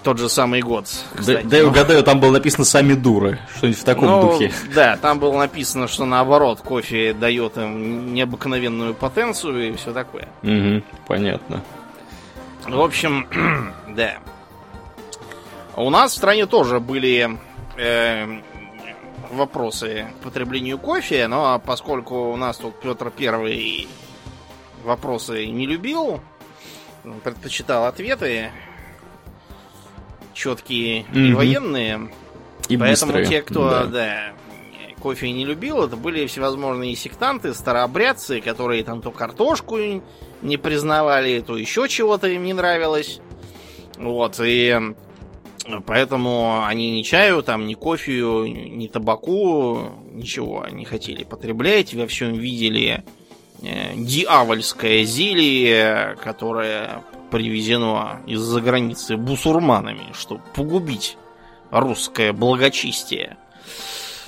[0.05, 0.85] тот же самый год.
[1.25, 4.53] Да, да я угадаю, там было написано «сами дуры», что-нибудь в таком ну, духе.
[4.73, 10.27] Да, там было написано, что наоборот, кофе дает им необыкновенную потенцию и все такое.
[10.43, 11.63] Угу, понятно.
[12.67, 13.27] В общем,
[13.95, 14.17] да.
[15.77, 17.37] У нас в стране тоже были
[17.77, 18.41] э,
[19.31, 23.87] вопросы к потреблению кофе, но поскольку у нас тут Петр Первый
[24.83, 26.21] вопросы не любил,
[27.23, 28.51] предпочитал ответы
[30.33, 31.27] четкие mm-hmm.
[31.27, 32.09] и военные.
[32.69, 33.25] И поэтому быстрые.
[33.25, 33.85] те, кто да.
[33.85, 34.33] Да,
[35.01, 39.77] кофе не любил, это были всевозможные сектанты, старообрядцы, которые там то картошку
[40.41, 43.19] не признавали, то еще чего-то им не нравилось.
[43.97, 44.95] Вот, и
[45.85, 51.93] поэтому они ни чаю, там, ни кофею, ни табаку, ничего не хотели потреблять.
[51.93, 53.03] Во всем видели
[53.61, 61.17] э, дьявольское зелье, которое привезено из-за границы бусурманами, чтобы погубить
[61.71, 63.37] русское благочестие.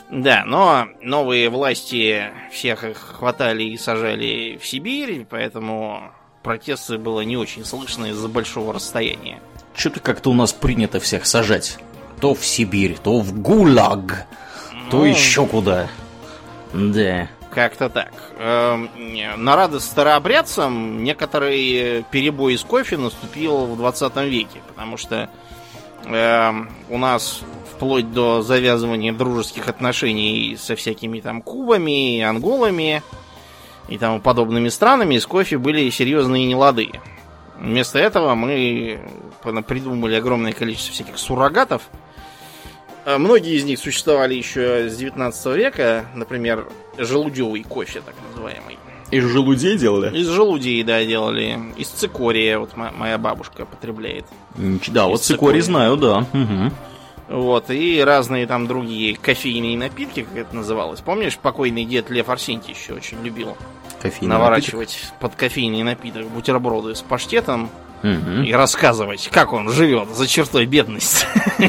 [0.09, 6.11] Да, но новые власти всех их хватали и сажали в Сибирь, поэтому
[6.43, 9.41] протесты было не очень слышно из-за большого расстояния.
[9.77, 11.77] Что-то как-то у нас принято всех сажать.
[12.19, 14.25] То в Сибирь, то в ГУЛАГ,
[14.73, 15.87] ну, то еще куда.
[16.73, 17.27] Да.
[17.51, 18.11] Как-то так.
[18.39, 18.89] Эм,
[19.37, 25.29] на радость старообрядцам некоторый перебой из кофе наступил в 20 веке, потому что
[26.05, 26.53] э,
[26.89, 33.03] у нас вплоть до завязывания дружеских отношений со всякими там кубами, анголами
[33.87, 36.89] и тому подобными странами из кофе были серьезные нелады.
[37.59, 38.99] Вместо этого мы
[39.67, 41.89] придумали огромное количество всяких суррогатов.
[43.05, 46.67] Э, многие из них существовали еще с 19 века, например,
[46.97, 48.77] желудевый кофе, так называемый.
[49.09, 50.15] Из желудей делали?
[50.17, 51.57] Из желудей, да, делали.
[51.77, 54.25] Из цикория, вот моя бабушка потребляет.
[54.55, 56.17] Да, Из вот цикорий знаю, да.
[56.33, 56.73] Угу.
[57.29, 61.01] Вот, и разные там другие кофейные напитки, как это называлось.
[61.01, 63.57] Помнишь, покойный дед Лев Арсентьевич очень любил
[64.01, 65.19] Кофейный наворачивать напиток?
[65.19, 67.69] под кофейный напиток бутерброды с паштетом
[68.01, 68.43] угу.
[68.45, 71.25] и рассказывать, как он живет за чертой бедности.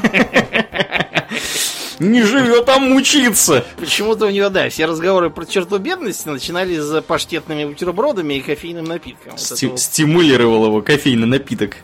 [1.99, 3.64] Не живет, а мучится.
[3.77, 8.85] Почему-то у него, да, все разговоры про черту бедности начинались за паштетными бутербродами и кофейным
[8.85, 9.37] напитком.
[9.37, 11.79] Сти- Стимулировал его кофейный напиток.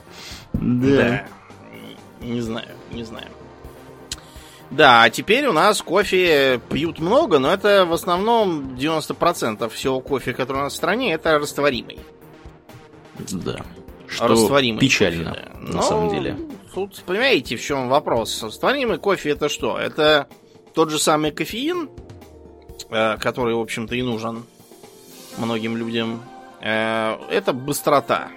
[0.53, 0.97] Да.
[0.97, 1.25] да.
[2.21, 3.27] Не знаю, не знаю.
[4.77, 10.33] Да, а теперь у нас кофе пьют много, но это в основном 90% всего кофе,
[10.33, 12.01] который у нас в стране, это растворимый.
[13.31, 13.59] Да.
[14.09, 15.59] Что растворимый печально, кофе, да.
[15.61, 16.37] на но самом деле.
[16.75, 18.43] Тут, понимаете, в чем вопрос?
[18.43, 19.79] Растворимый кофе это что?
[19.79, 20.27] Это
[20.75, 21.89] тот же самый кофеин,
[22.91, 24.45] э, который, в общем-то, и нужен
[25.39, 26.21] многим людям.
[26.61, 28.29] Э, это быстрота.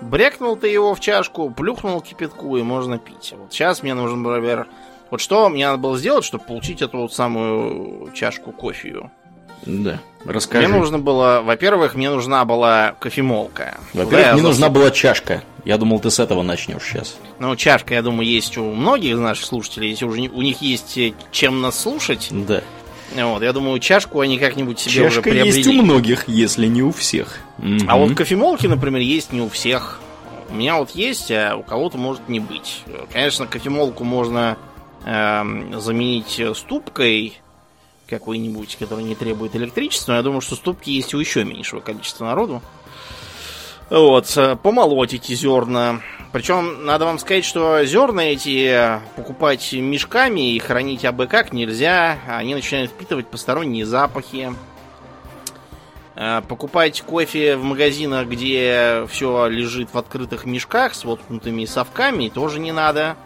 [0.00, 3.34] Брекнул ты его в чашку, плюхнул кипятку и можно пить.
[3.36, 4.68] Вот сейчас мне нужен, например,
[5.10, 9.10] вот что мне надо было сделать, чтобы получить эту вот самую чашку кофею?
[9.66, 10.68] Да, расскажи.
[10.68, 13.78] Мне нужно было, во-первых, мне нужна была кофемолка.
[13.92, 15.42] Во-первых, мне нужна была чашка.
[15.64, 17.16] Я думал, ты с этого начнешь сейчас.
[17.38, 19.90] Ну, чашка, я думаю, есть у многих наших слушателей.
[19.90, 22.28] Если уже у них есть э, чем нас слушать.
[22.30, 22.62] Да.
[23.14, 25.56] Вот, я думаю, чашку они как-нибудь себе Чашка уже приобрели.
[25.56, 27.40] есть у многих, если не у всех.
[27.86, 30.00] А вот кофемолки, например, есть не у всех.
[30.50, 32.82] У меня вот есть, а у кого-то может не быть.
[33.12, 34.56] Конечно, кофемолку можно
[35.04, 37.38] э, заменить ступкой
[38.08, 40.14] какой-нибудь, который не требует электричества.
[40.14, 42.62] Я думаю, что ступки есть у еще меньшего количества народу.
[43.90, 46.00] Вот, э, помолоть эти зерна.
[46.32, 52.18] Причем, надо вам сказать, что зерна эти покупать мешками и хранить абы как нельзя.
[52.28, 54.52] Они начинают впитывать посторонние запахи.
[56.16, 62.58] Э, покупать кофе в магазинах, где все лежит в открытых мешках с воткнутыми совками, тоже
[62.58, 63.16] не надо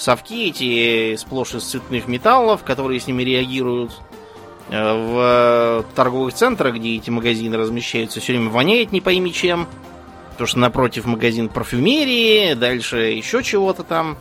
[0.00, 3.92] совки эти сплошь из цветных металлов, которые с ними реагируют.
[4.70, 9.66] Э, в торговых центрах, где эти магазины размещаются, все время воняет не пойми чем.
[10.30, 14.16] Потому что напротив магазин парфюмерии, дальше еще чего-то там.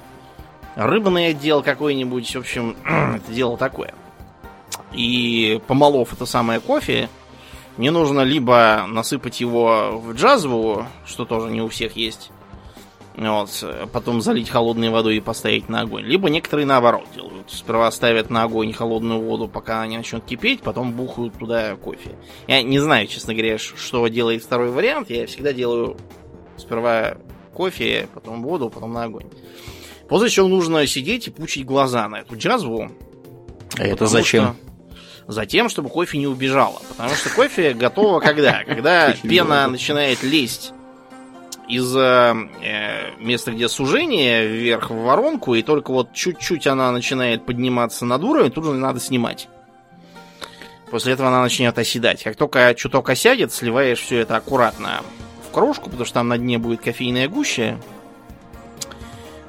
[0.76, 2.36] Рыбный отдел какой-нибудь.
[2.36, 3.94] В общем, это дело такое.
[4.92, 7.10] И помолов это самое кофе,
[7.78, 12.32] мне нужно либо насыпать его в джазву, что тоже не у всех есть,
[13.28, 16.06] вот, потом залить холодной водой и поставить на огонь.
[16.06, 17.52] Либо некоторые наоборот делают.
[17.52, 22.16] Сперва ставят на огонь холодную воду, пока она начнет кипеть, потом бухают туда кофе.
[22.48, 25.10] Я не знаю, честно говоря, что делает второй вариант.
[25.10, 25.98] Я всегда делаю
[26.58, 27.18] сперва
[27.54, 29.28] кофе, потом воду, потом на огонь.
[30.08, 32.90] После чего нужно сидеть и пучить глаза на эту джазву.
[33.78, 34.56] А это зачем?
[35.28, 36.82] Затем, чтобы кофе не убежало.
[36.90, 38.64] Потому что кофе готово когда?
[38.64, 40.74] Когда пена начинает лезть
[41.70, 42.34] из э,
[43.20, 48.52] места, где сужение, вверх в воронку, и только вот чуть-чуть она начинает подниматься над уровень,
[48.52, 49.48] тут же надо снимать.
[50.90, 52.24] После этого она начнет оседать.
[52.24, 55.02] Как только чуток осядет, сливаешь все это аккуратно
[55.48, 57.78] в кружку, потому что там на дне будет кофейная гуща,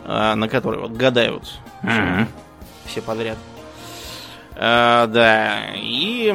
[0.05, 2.29] э, на которой вот гадают Мгм.
[2.85, 3.39] все подряд.
[4.57, 6.35] А, да, и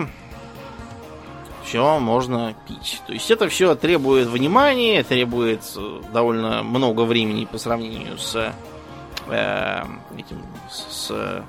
[1.65, 3.01] все можно пить.
[3.07, 8.53] То есть это все требует внимания, требует э, довольно много времени по сравнению с
[9.27, 9.83] э,
[10.17, 11.41] этим с, э,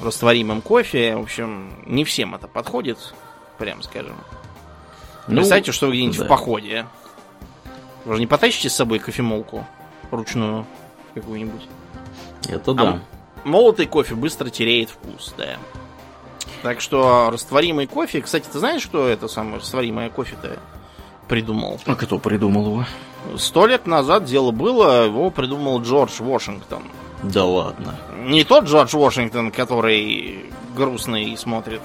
[0.00, 1.16] растворимым кофе.
[1.16, 3.14] В общем, не всем это подходит,
[3.58, 4.16] прям скажем.
[5.26, 6.24] Ну, Представьте, что вы где-нибудь да.
[6.24, 6.86] в походе.
[8.04, 9.66] Вы же не потащите с собой кофемолку
[10.10, 10.66] ручную
[11.14, 11.66] какую-нибудь.
[12.48, 13.00] Это да.
[13.44, 15.56] Молотый кофе быстро теряет вкус, да.
[16.62, 18.20] Так что растворимый кофе...
[18.22, 20.58] Кстати, ты знаешь, что это самое растворимое кофе-то
[21.28, 21.80] придумал?
[21.86, 22.84] А кто придумал его?
[23.36, 26.82] Сто лет назад дело было, его придумал Джордж Вашингтон.
[27.22, 27.96] Да ладно.
[28.18, 31.80] Не тот Джордж Вашингтон, который грустный смотрит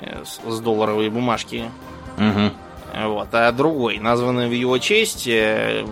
[0.00, 1.70] э, с, долларовой бумажки,
[2.16, 2.52] Мгм.
[3.06, 5.86] вот, а другой, названный в его честь э,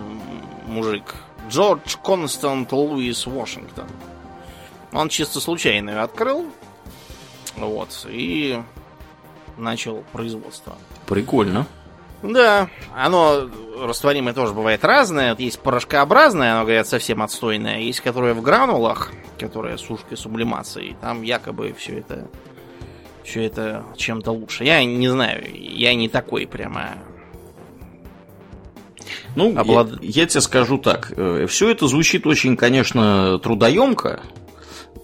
[0.67, 1.15] мужик
[1.49, 3.85] Джордж Констант Луис Вашингтон.
[4.91, 6.45] Он чисто случайно ее открыл,
[7.57, 8.61] вот, и
[9.57, 10.75] начал производство.
[11.07, 11.67] Прикольно.
[12.21, 13.49] Да, оно
[13.81, 15.31] растворимое тоже бывает разное.
[15.31, 17.79] Вот есть порошкообразное, оно, говорят, совсем отстойное.
[17.79, 20.97] Есть, которое в гранулах, которое с ушкой сублимацией.
[20.99, 22.27] Там якобы все это
[23.23, 24.63] все это чем-то лучше.
[24.63, 26.97] Я не знаю, я не такой прямо.
[29.35, 31.13] Ну, Облад- я, я тебе скажу так.
[31.47, 34.21] Все это звучит очень, конечно, трудоемко.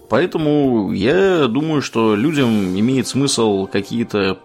[0.08, 4.38] Поэтому я думаю, что людям имеет смысл какие-то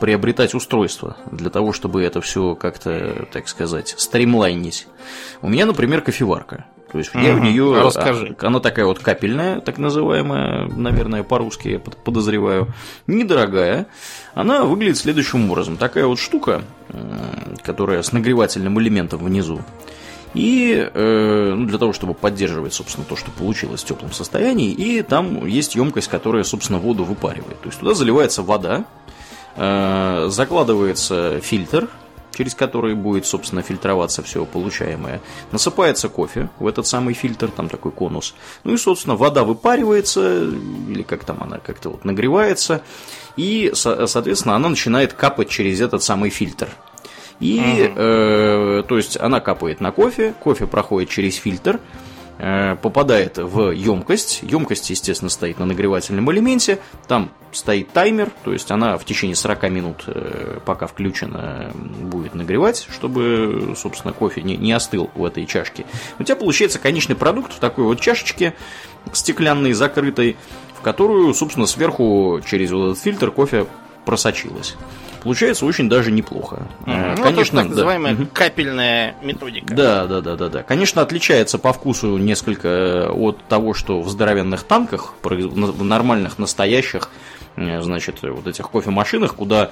[0.00, 4.86] приобретать устройства для того, чтобы это все как-то, так сказать, стримлайнить.
[5.42, 6.64] У меня, например, кофеварка.
[6.90, 7.82] То есть я в нее.
[7.82, 8.34] Расскажи.
[8.40, 12.68] Она такая вот капельная, так называемая, наверное, по-русски я под- подозреваю.
[13.06, 13.88] Недорогая.
[14.34, 15.76] Она выглядит следующим образом.
[15.76, 16.62] Такая вот штука,
[17.62, 19.60] которая с нагревательным элементом внизу.
[20.34, 25.02] И э, ну, для того, чтобы поддерживать, собственно, то, что получилось в теплом состоянии, и
[25.02, 27.60] там есть емкость, которая, собственно, воду выпаривает.
[27.60, 28.84] То есть туда заливается вода,
[29.56, 31.88] э, закладывается фильтр,
[32.36, 35.20] через который будет, собственно, фильтроваться все получаемое.
[35.50, 38.34] Насыпается кофе в этот самый фильтр, там такой конус.
[38.62, 42.82] Ну и, собственно, вода выпаривается, или как там она как-то вот нагревается,
[43.36, 46.68] и, со- соответственно, она начинает капать через этот самый фильтр.
[47.40, 51.80] И, э, то есть, она капает на кофе, кофе проходит через фильтр,
[52.38, 54.40] э, попадает в емкость.
[54.42, 56.78] Емкость, естественно, стоит на нагревательном элементе.
[57.06, 62.86] Там стоит таймер, то есть она в течение 40 минут, э, пока включена, будет нагревать,
[62.90, 65.86] чтобы, собственно, кофе не, не остыл в этой чашке.
[66.18, 68.54] У тебя получается конечный продукт в такой вот чашечке
[69.12, 70.36] стеклянной, закрытой,
[70.76, 73.66] в которую, собственно, сверху через вот этот фильтр кофе
[74.04, 74.76] просочилось.
[75.22, 76.66] Получается очень даже неплохо.
[76.86, 77.74] Э, Ну, Конечно, так да.
[77.74, 78.26] называемая Мгм.
[78.32, 79.74] капельная методика.
[79.74, 80.62] Да, да, да, да, да.
[80.62, 87.08] Конечно, отличается по вкусу несколько от того, что в здоровенных танках, в нормальных, настоящих,
[87.56, 89.70] э, значит, вот этих кофемашинах, куда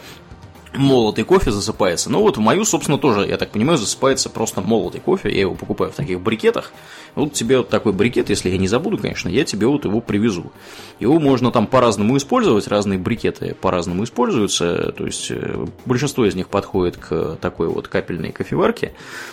[0.75, 2.11] молотый кофе засыпается.
[2.11, 5.31] Ну вот в мою, собственно, тоже, я так понимаю, засыпается просто молотый кофе.
[5.31, 6.73] Я его покупаю в таких брикетах.
[7.15, 10.53] Вот тебе вот такой брикет, если я не забуду, конечно, я тебе вот его привезу.
[11.01, 14.93] Его можно там по-разному использовать, разные брикеты по-разному используются.
[14.93, 18.93] То есть э, большинство из них подходит к такой вот капельной кофеварке.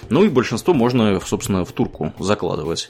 [0.09, 2.89] Ну и большинство можно, собственно, в турку закладывать.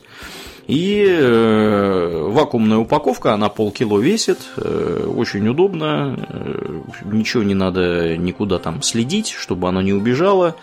[0.67, 8.59] И э, вакуумная упаковка, она полкило весит, э, очень удобно, э, ничего не надо никуда
[8.59, 10.55] там следить, чтобы оно не убежало.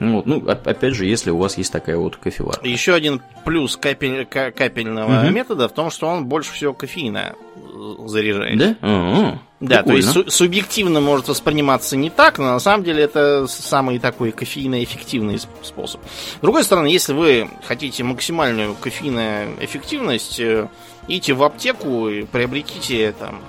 [0.00, 2.66] Вот, ну, оп- опять же, если у вас есть такая вот кофеварка.
[2.66, 5.34] Еще один плюс капель- ка- капельного Мгм.
[5.34, 8.58] метода в том, что он больше всего кофеина э, заряжает.
[8.58, 8.76] Да?
[8.80, 10.30] А, Да, то есть прикольно.
[10.30, 15.48] су- субъективно может восприниматься не так, но на самом деле это самый такой кофеиноэффективный сп-
[15.62, 16.00] способ.
[16.36, 20.68] С другой стороны, если вы хотите максимальную кофеиноэффективность, э,
[21.08, 23.40] идите в аптеку и приобретите там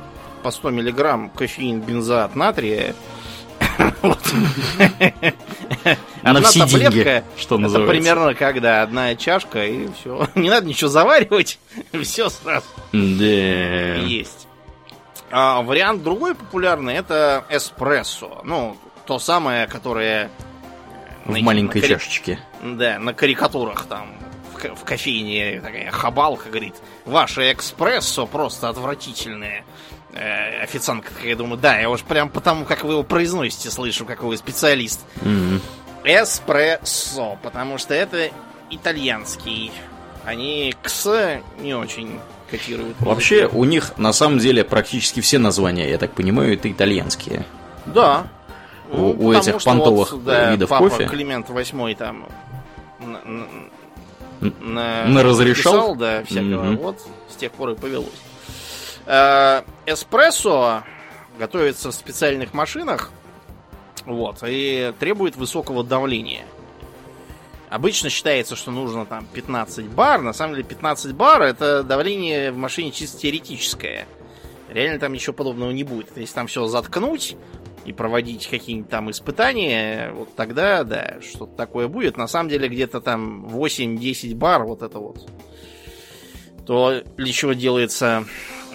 [0.44, 2.96] по 100 миллиграмм кофеин бензоат натрия.
[4.02, 4.20] Вот.
[6.24, 7.92] На Одна все деньги, что это называется.
[7.94, 10.28] примерно когда одна чашка и все.
[10.36, 11.60] Не надо ничего заваривать,
[12.04, 12.98] все сразу Да.
[12.98, 14.48] есть.
[15.32, 18.42] А вариант другой популярный это эспрессо.
[18.44, 20.30] Ну, то самое, которое
[21.26, 22.40] В на- маленькой на чашечке.
[22.64, 24.16] Да, на карикатурах там
[24.54, 26.76] в кофейне такая хабалка говорит,
[27.06, 29.64] ваше экспрессо просто отвратительное.
[30.14, 34.24] Э, официантка такая, думаю, да, я уж прям потому, как вы его произносите, слышу, как
[34.24, 35.02] вы специалист.
[36.04, 38.30] Эспрессо, потому что это
[38.70, 39.72] итальянский.
[40.26, 41.08] Они кс
[41.60, 42.96] не очень котируют.
[43.00, 47.46] Вообще, у них на самом деле практически все названия, я так понимаю, это итальянские.
[47.86, 48.28] Да.
[48.92, 51.06] У, у этих понтовых вот, да, видов папа кофе.
[51.06, 52.26] Климент VIII там
[53.00, 53.46] на, на,
[54.60, 55.74] на- Наразрешал?
[55.74, 56.64] написал, да, всякого.
[56.64, 56.78] Мгм.
[56.78, 57.00] Вот
[57.30, 58.08] с тех пор и повелось.
[59.12, 60.84] Э, эспрессо
[61.40, 63.10] готовится в специальных машинах,
[64.06, 66.46] вот, и требует высокого давления.
[67.72, 70.22] Обычно считается, что нужно там 15 бар.
[70.22, 74.06] На самом деле 15 бар это давление в машине чисто теоретическое.
[74.70, 76.16] Реально там ничего подобного не будет.
[76.16, 77.36] Если там все заткнуть
[77.86, 82.16] и проводить какие-нибудь там испытания, вот тогда, да, что-то такое будет.
[82.16, 85.28] На самом деле где-то там 8-10 бар, вот это вот.
[86.68, 88.26] То для чего делается,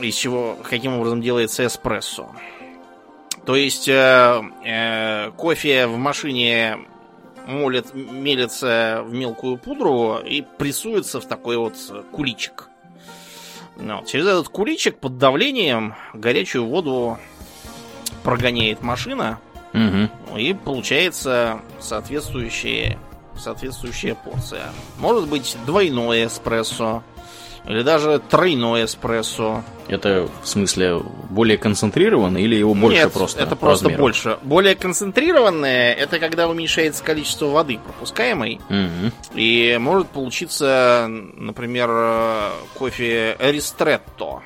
[0.01, 2.31] из чего, каким образом делается эспрессо.
[3.45, 6.79] То есть э, э, кофе в машине
[7.47, 11.75] молит, мелится в мелкую пудру и прессуется в такой вот
[12.11, 12.69] куличик.
[13.77, 14.03] Ну.
[14.07, 17.19] Через этот куличик под давлением горячую воду
[18.23, 19.41] прогоняет машина,
[19.73, 22.99] ну, и получается соответствующая,
[23.37, 24.73] соответствующая порция.
[24.99, 27.03] Может быть двойное эспрессо,
[27.67, 29.63] или даже тройное эспрессо.
[29.89, 31.01] Это в смысле
[31.31, 33.43] более концентрированно или его больше Нет, просто?
[33.43, 34.03] это просто размеру?
[34.03, 34.39] больше.
[34.43, 39.13] Более концентрированное, это когда уменьшается количество воды пропускаемой, Мгм.
[39.35, 41.91] и может получиться, например,
[42.79, 44.43] кофе ристретто.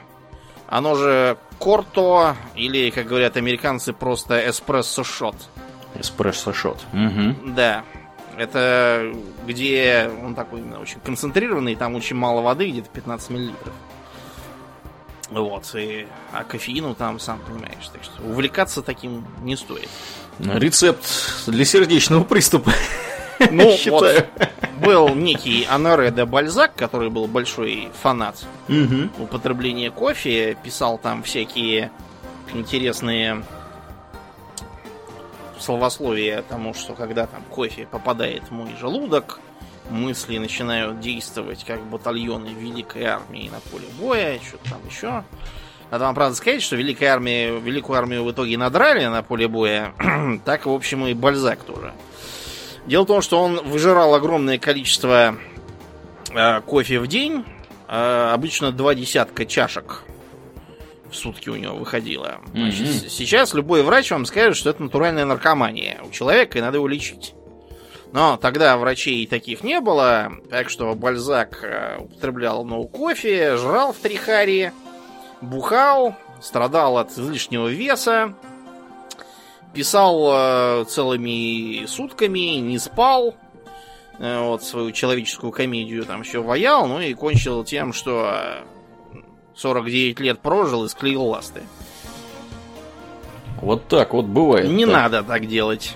[0.68, 5.36] Оно же корто, или, как говорят американцы, просто эспрессо-шот.
[5.94, 6.78] Эспрессо-шот.
[6.92, 7.54] Мгм.
[7.54, 7.84] Да.
[8.38, 9.12] Это
[9.46, 13.72] где он такой именно очень концентрированный, там очень мало воды, где-то 15 миллилитров.
[15.30, 19.88] Вот, и, а кофеину там, сам понимаешь, так что увлекаться таким не стоит.
[20.38, 21.04] Рецепт
[21.46, 22.72] для сердечного приступа.
[23.52, 24.26] Ну, Считаю.
[24.36, 28.44] вот, был некий Анаре де Бальзак, который был большой фанат
[29.16, 31.92] употребления кофе, писал там всякие
[32.52, 33.44] интересные
[35.58, 39.40] словословия тому, что когда там кофе попадает в мой желудок,
[39.90, 45.24] мысли начинают действовать как батальоны Великой Армии на поле боя, что-то там еще.
[45.90, 49.94] Надо вам, правда, сказать, что Великая Армия, Великую Армию в итоге надрали на поле боя,
[50.44, 51.94] так, в общем, и Бальзак тоже.
[52.86, 55.36] Дело в том, что он выжирал огромное количество
[56.30, 57.44] э, кофе в день,
[57.88, 60.04] э, обычно два десятка чашек
[61.10, 62.40] в сутки у него выходило.
[62.52, 66.76] Значит, с- Сейчас любой врач вам скажет, что это натуральная наркомания у человека, и надо
[66.78, 67.34] его лечить.
[68.12, 73.96] Но тогда врачей таких не было, так что Бальзак э, употреблял много кофе, жрал в
[73.98, 74.72] трихаре,
[75.42, 78.34] бухал, страдал от излишнего веса,
[79.74, 83.34] писал э, целыми сутками, не спал,
[84.18, 88.64] э, вот свою человеческую комедию там еще ваял, ну и кончил тем, что
[89.58, 91.62] 49 лет прожил и склеил ласты.
[93.60, 94.68] Вот так вот бывает.
[94.70, 94.94] Не Так.
[94.94, 95.94] надо так делать.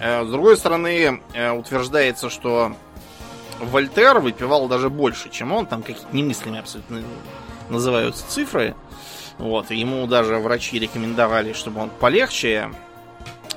[0.00, 2.72] Э, С другой стороны, э, утверждается, что
[3.60, 5.66] Вольтер выпивал даже больше, чем он.
[5.66, 7.02] Там какие-то немыслимые абсолютно
[7.68, 8.74] называются цифры.
[9.38, 12.70] Вот, ему даже врачи рекомендовали, чтобы он полегче,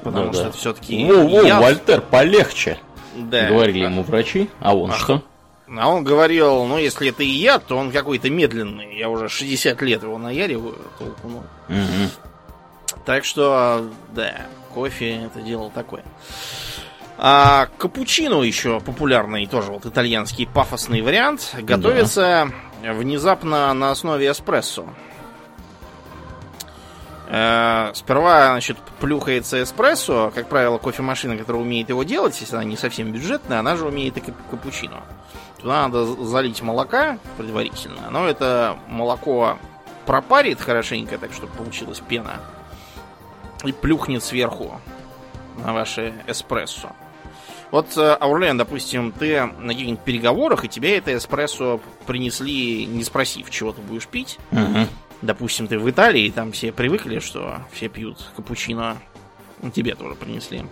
[0.03, 0.49] потому Ну что да.
[0.49, 2.77] это все-таки Воу-воу, Вольтер, полегче,
[3.15, 3.47] Да.
[3.49, 4.49] говорили ему врачи.
[4.59, 4.97] А он Ах.
[4.99, 5.23] что?
[5.67, 8.95] А он говорил, ну, если это и яд, то он какой-то медленный.
[8.97, 11.43] Я уже 60 лет его наяриваю толку, ну.
[11.67, 12.09] Мгм.
[13.05, 16.03] Так что, да, кофе это дело такое.
[17.17, 22.51] А капучино еще популярный, тоже вот итальянский пафосный вариант, готовится
[22.83, 24.85] внезапно на основе эспрессо.
[27.27, 30.31] Э, Сперва, значит, плюхается эспрессо.
[30.35, 34.17] Как правило, кофемашина, которая умеет его делать, если она не совсем бюджетная, она же умеет
[34.17, 35.01] и кап- капучино.
[35.65, 38.11] Туда надо залить молока предварительно.
[38.11, 39.57] Но это молоко
[40.05, 42.39] пропарит хорошенько, так чтобы получилась пена.
[43.63, 44.79] И плюхнет сверху
[45.57, 46.89] на ваше эспрессо.
[47.71, 53.49] Вот, э, Аурлен, допустим, ты на каких-нибудь переговорах, и тебе это эспрессо принесли, не спросив,
[53.49, 54.37] чего ты будешь пить.
[54.51, 54.87] Мгм.
[55.23, 58.97] Допустим, ты в Италии, там все привыкли, что все пьют капучино.
[59.63, 60.63] Ну, тебе тоже принесли.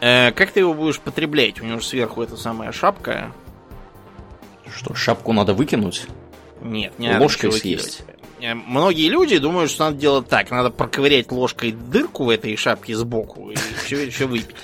[0.00, 1.60] Э, как ты его будешь потреблять?
[1.60, 3.30] У него же сверху эта самая шапка.
[4.72, 6.06] Что, шапку надо выкинуть?
[6.62, 8.00] Нет, не надо Ложкой ничего съесть.
[8.00, 8.14] выкидывать.
[8.40, 10.50] Э, Многие люди думают, что надо делать так.
[10.50, 13.54] Надо проковырять ложкой дырку в этой шапке сбоку и
[13.84, 14.56] все, все выпить.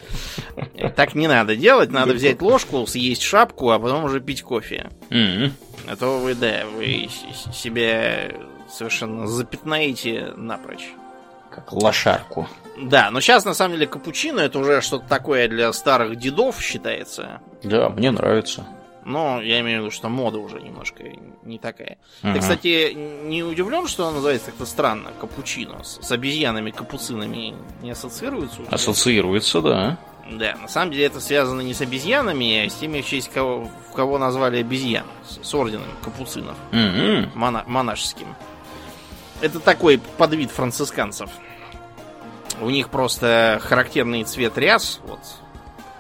[0.76, 1.90] Э, Так не надо делать.
[1.90, 4.90] Надо взять ложку, съесть шапку, а потом уже пить кофе.
[5.10, 7.08] А то вы, да, вы
[7.52, 8.30] себя
[8.70, 10.88] совершенно запятнаете напрочь.
[11.50, 12.48] как лошарку.
[12.80, 17.40] Да, но сейчас на самом деле капучино это уже что-то такое для старых дедов считается.
[17.62, 18.66] Да, мне нравится.
[19.04, 21.02] Но я имею в виду, что мода уже немножко
[21.42, 21.98] не такая.
[22.22, 22.34] Ага.
[22.34, 25.82] Ты, кстати, не удивлен, что она называется как-то странно, капучино?
[25.82, 28.60] С, с обезьянами, капуцинами не ассоциируется?
[28.62, 28.74] у тебя?
[28.74, 29.98] Ассоциируется, да.
[30.30, 33.68] Да, на самом деле это связано не с обезьянами, а с теми, в честь кого,
[33.90, 35.06] в кого назвали обезьян.
[35.26, 37.32] С, с орденом капуцинов, М-м.
[37.34, 38.28] мона- монашеским.
[39.40, 41.30] Это такой подвид францисканцев.
[42.60, 45.20] У них просто характерный цвет ряс, вот.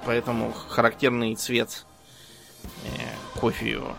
[0.04, 1.86] Поэтому характерный цвет
[3.40, 3.96] кофею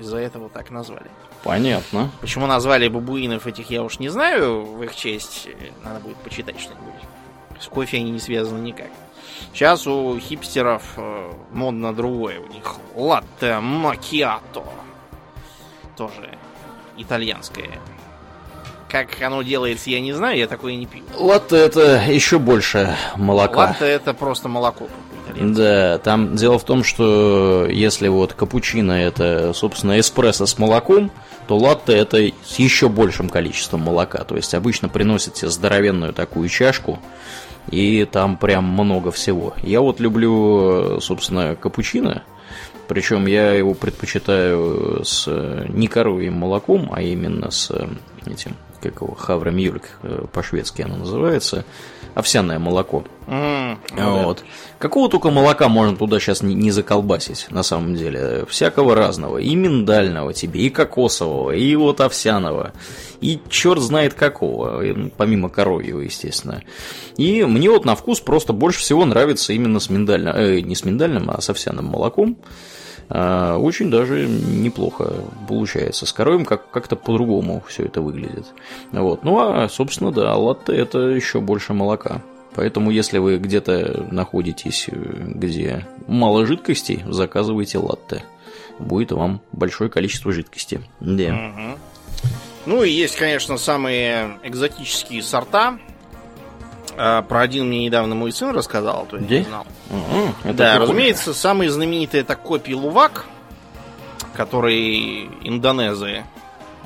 [0.00, 1.10] из-за этого так назвали.
[1.44, 2.10] Понятно.
[2.20, 5.46] Почему назвали бабуинов этих, я уж не знаю, в их честь.
[5.46, 6.94] э, Надо будет почитать что-нибудь.
[7.60, 8.88] С кофе они не связаны никак.
[9.52, 12.40] Сейчас у хипстеров э, модно другое.
[12.40, 14.64] У них латте макиато.
[15.96, 16.36] Тоже
[16.96, 17.78] итальянское.
[18.88, 21.02] Как оно делается, я не знаю, я такое не пью.
[21.16, 23.58] Латте это еще больше молока.
[23.58, 24.88] Латте это просто молоко
[25.34, 25.60] по-итальянски.
[25.60, 31.10] Да, там дело в том, что если вот капучино это, собственно, эспрессо с молоком,
[31.46, 34.24] то латте это с еще большим количеством молока.
[34.24, 36.98] То есть обычно приносят тебе здоровенную такую чашку,
[37.70, 39.54] и там прям много всего.
[39.62, 42.22] Я вот люблю, собственно, капучино,
[42.88, 47.88] причем я его предпочитаю с э, не коровьим молоком, а именно с э,
[48.26, 51.64] этим, как его, хавромюльк, э, по-шведски оно называется,
[52.14, 53.04] овсяное молоко.
[53.26, 54.10] М, ну да.
[54.24, 54.44] Вот.
[54.78, 58.44] Какого только молока можно туда сейчас не, не заколбасить, на самом деле.
[58.48, 59.38] Всякого разного.
[59.38, 62.72] И миндального тебе, и кокосового, и вот овсяного.
[63.20, 64.82] И черт знает какого,
[65.16, 66.62] помимо коровьего, естественно.
[67.16, 70.84] И мне вот на вкус просто больше всего нравится именно с миндальным, э, не с
[70.84, 72.36] миндальным, а с овсяным молоком.
[73.08, 75.14] А, Очень даже неплохо
[75.48, 76.06] получается.
[76.06, 78.46] С коровьем как- как-то по-другому все это выглядит.
[78.92, 79.24] Вот.
[79.24, 82.22] Ну а, собственно, да, латте это еще больше молока.
[82.54, 88.22] Поэтому, если вы где-то находитесь, э, где мало жидкостей, заказывайте латте.
[88.78, 90.80] Будет вам большое количество жидкости.
[91.00, 91.76] Да.
[92.66, 95.78] Ну и есть, конечно, самые экзотические сорта.
[96.96, 99.38] А, Про один мне недавно мой сын рассказал, а то я Где?
[99.40, 99.66] не знал.
[100.44, 100.78] Это да, прикольно.
[100.80, 103.26] разумеется, самый знаменитый это копий лувак,
[104.34, 106.24] который индонезы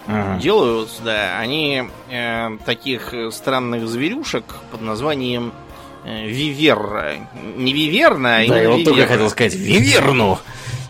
[0.07, 0.41] Ага.
[0.41, 5.53] делают, да, они э, таких странных зверюшек под названием
[6.05, 7.15] э, виверра.
[7.57, 10.39] Не виверна, а Да, я вот только хотел сказать, виверну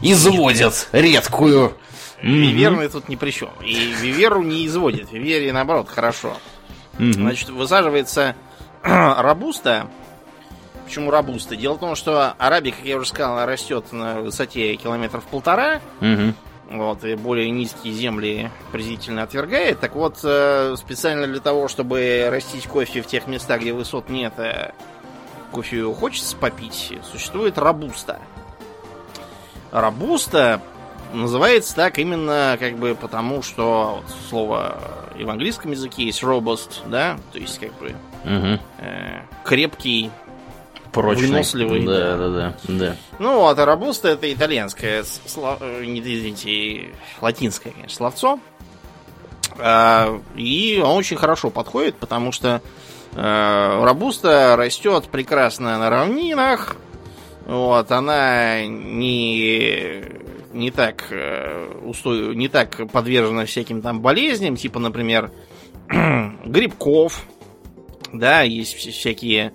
[0.00, 1.74] изводят редкую.
[2.22, 2.32] Мгм.
[2.42, 3.50] Виверны тут ни при чем.
[3.64, 5.12] И виверу не изводят.
[5.12, 6.36] Вивере, наоборот, хорошо.
[6.98, 8.34] Значит, высаживается
[8.82, 9.88] рабуста.
[10.84, 11.54] Почему рабуста?
[11.56, 15.80] Дело в том, что арабик, как я уже сказал, растет на высоте километров полтора.
[16.00, 16.34] Мгм.
[16.70, 19.80] Вот, и более низкие земли презрительно отвергает.
[19.80, 24.34] Так вот, э, специально для того, чтобы растить кофе в тех местах, где высот нет,
[24.38, 24.72] а
[25.50, 28.20] кофе хочется попить, существует рабуста.
[29.72, 30.60] Рабуста
[31.12, 34.78] называется так именно как бы потому, что вот слово
[35.18, 37.94] и в английском языке есть robust, да, то есть как бы
[38.24, 38.60] Мгм.
[38.78, 40.10] э, крепкий.
[40.92, 41.28] Прочный.
[41.28, 42.28] Выносливый, Да, да.
[42.28, 42.96] да, да.
[43.18, 48.40] Ну, вот, а рабуста это итальянское, сло- э, не извините, латинское, конечно, словцо.
[49.58, 52.62] А, И он очень хорошо подходит, потому что
[53.14, 56.76] э, рабуста растет прекрасно на равнинах.
[57.46, 60.04] Вот, она не,
[60.52, 65.30] не так э, устой, не так подвержена всяким там болезням, типа, например,
[66.44, 67.24] грибков.
[68.12, 69.52] Да, есть вся- всякие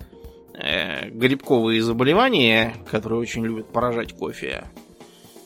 [0.54, 4.66] э, грибковые заболевания, которые очень любят поражать кофе.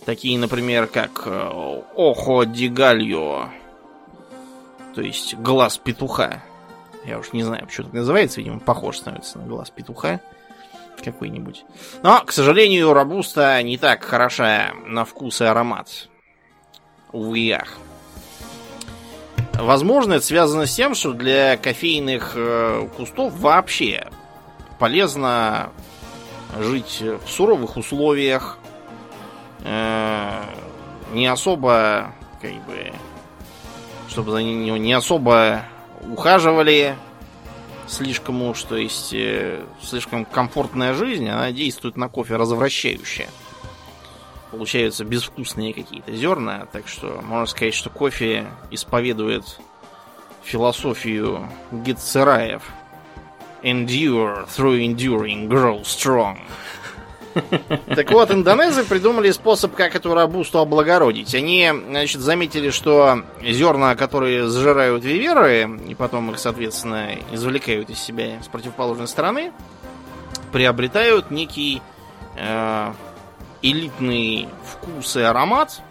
[0.06, 3.50] Такие, например, как э, охо дигальо,
[4.96, 6.44] то есть глаз петуха.
[7.06, 10.20] Я уж не знаю, почему так называется, видимо, похож становится на глаз петуха
[11.02, 11.66] какой-нибудь.
[12.04, 16.10] Но, к сожалению, рабуста не так хороша на вкус и аромат.
[17.12, 17.78] Увы, ах.
[19.54, 24.08] Возможно, это связано с тем, что для кофейных э, кустов вообще
[24.78, 25.72] полезно
[26.60, 28.60] жить в суровых условиях,
[29.64, 30.44] э,
[31.14, 32.94] не особо, как бы,
[34.10, 35.64] чтобы за ним не особо
[36.02, 36.96] ухаживали
[37.88, 43.28] слишком уж, то есть э, слишком комфортная жизнь, она действует на кофе развращающе.
[44.52, 49.60] Получаются безвкусные какие-то зерна, так что можно сказать, что кофе исповедует
[50.44, 52.64] философию Гетцераев.
[53.64, 56.38] Endure through enduring, grow strong.
[57.88, 61.34] Так вот, индонезы придумали способ, как эту рабусту облагородить.
[61.36, 68.42] Они, значит, заметили, что зерна, которые сжирают виверы, и потом их, соответственно, извлекают из себя
[68.44, 69.52] с противоположной стороны,
[70.52, 71.82] приобретают некий
[72.36, 72.94] э,
[73.62, 75.82] элитный вкус и аромат,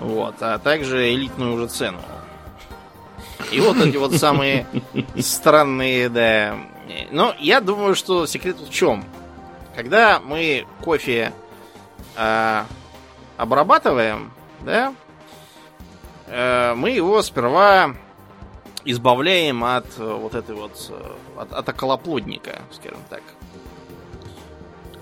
[0.00, 2.00] вот, а также элитную уже цену.
[3.50, 4.66] И вот эти вот самые
[5.18, 6.56] странные, да.
[7.10, 9.04] Но я думаю, что секрет в чем?
[9.74, 11.32] Когда мы кофе
[12.16, 12.64] э,
[13.36, 14.94] обрабатываем, да,
[16.26, 17.94] э, мы его сперва
[18.84, 23.22] избавляем от э, вот этой вот э, от, от околоплодника, скажем так.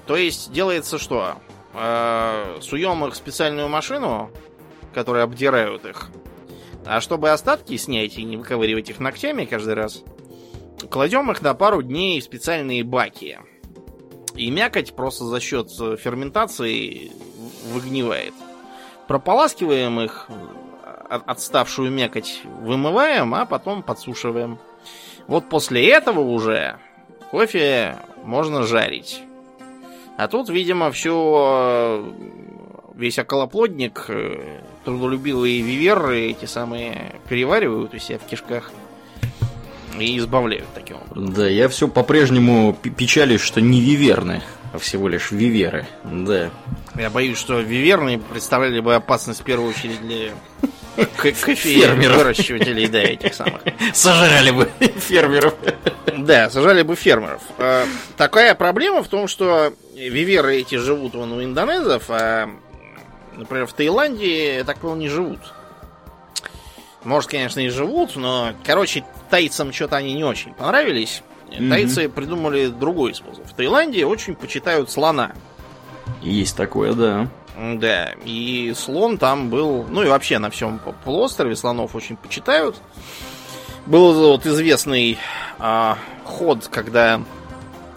[0.06, 1.36] То есть делается что?
[1.74, 4.30] Э, суем их в специальную машину,
[4.94, 6.10] которые обдирают их.
[6.86, 10.02] А чтобы остатки снять и не выковыривать их ногтями каждый раз,
[10.90, 13.38] кладем их на пару дней в специальные баки.
[14.40, 17.12] И мякоть просто за счет э, ферментации
[17.74, 18.32] выгнивает.
[19.06, 20.30] Прополаскиваем их,
[21.10, 24.58] отставшую мякоть вымываем, а потом подсушиваем.
[25.26, 26.78] Вот после этого уже
[27.30, 29.20] кофе можно жарить.
[30.16, 32.12] А тут, видимо, все э,
[32.94, 38.72] весь околоплодник, э, трудолюбивые виверы эти самые переваривают у себя в кишках
[39.98, 41.32] и избавляют таким образом.
[41.32, 45.86] Да, я все по-прежнему печалюсь, что не виверны, а всего лишь виверы.
[46.04, 46.50] Да.
[46.96, 50.30] Я боюсь, что виверны представляли бы опасность в первую очередь для
[51.16, 53.62] кофееров, выращивателей, да, этих самых.
[53.94, 55.54] Сожрали бы фермеров.
[56.18, 57.42] Да, сажали бы фермеров.
[58.16, 62.50] Такая проблема в том, что виверы эти живут вон у индонезов, а,
[63.36, 65.40] например, в Таиланде, так понял, не живут.
[67.04, 71.22] Может, конечно, и живут, но, короче, тайцам что-то они не очень понравились.
[71.48, 71.68] Mm-hmm.
[71.68, 73.46] Тайцы придумали другой способ.
[73.46, 75.32] В Таиланде очень почитают слона.
[76.20, 77.28] Есть такое, да.
[77.56, 82.76] Да, и слон там был, ну и вообще на всем полуострове слонов очень почитают.
[83.86, 85.18] Был вот известный
[85.58, 87.20] а, ход, когда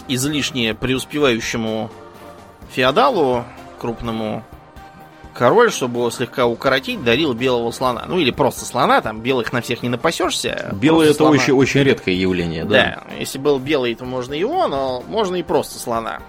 [0.08, 1.91] излишне преуспевающему
[2.72, 3.45] феодалу
[3.80, 4.43] крупному
[5.34, 8.05] король, чтобы его слегка укоротить, дарил белого слона.
[8.07, 10.69] Ну или просто слона, там белых на всех не напасешься.
[10.73, 11.31] Белый это слона.
[11.31, 13.03] очень, очень редкое явление, да.
[13.09, 16.21] Да, если был белый, то можно его, но можно и просто слона.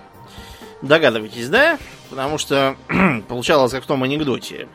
[0.83, 1.79] Догадываетесь, да?
[2.11, 2.77] Потому что
[3.29, 4.69] получалось как в том анекдоте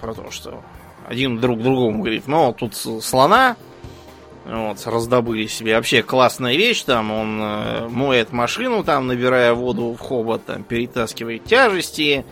[0.00, 0.62] про то, что
[1.06, 3.56] один друг другому говорит, ну, тут слона
[4.44, 5.74] вот, раздобыли себе.
[5.76, 11.44] Вообще классная вещь, там он э, моет машину, там, набирая воду в хобот, там, перетаскивает
[11.44, 12.24] тяжести,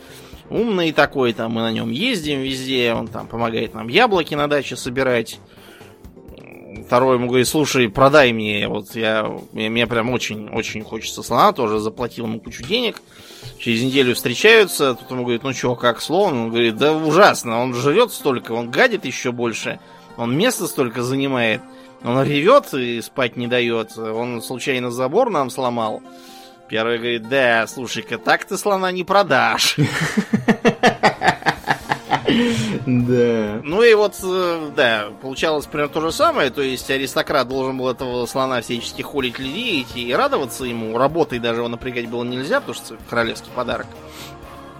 [0.50, 4.76] умный такой, там мы на нем ездим везде, он там помогает нам яблоки на даче
[4.76, 5.40] собирать.
[6.86, 12.26] Второй ему говорит, слушай, продай мне, вот я, мне прям очень-очень хочется слона, тоже заплатил
[12.26, 13.02] ему кучу денег.
[13.58, 16.34] Через неделю встречаются, тут ему говорит, ну что, как слон?
[16.34, 19.80] Он говорит, да ужасно, он жрет столько, он гадит еще больше,
[20.16, 21.60] он место столько занимает,
[22.04, 26.02] он ревет и спать не дает, он случайно забор нам сломал.
[26.68, 29.76] Первый говорит, да, слушай-ка, так ты слона не продашь.
[32.86, 33.60] Да.
[33.62, 36.50] Ну и вот, э, да, получалось примерно то же самое.
[36.50, 40.98] То есть аристократ должен был этого слона всячески холить, лелеять и радоваться ему.
[40.98, 43.86] Работой даже его напрягать было нельзя, потому что королевский подарок.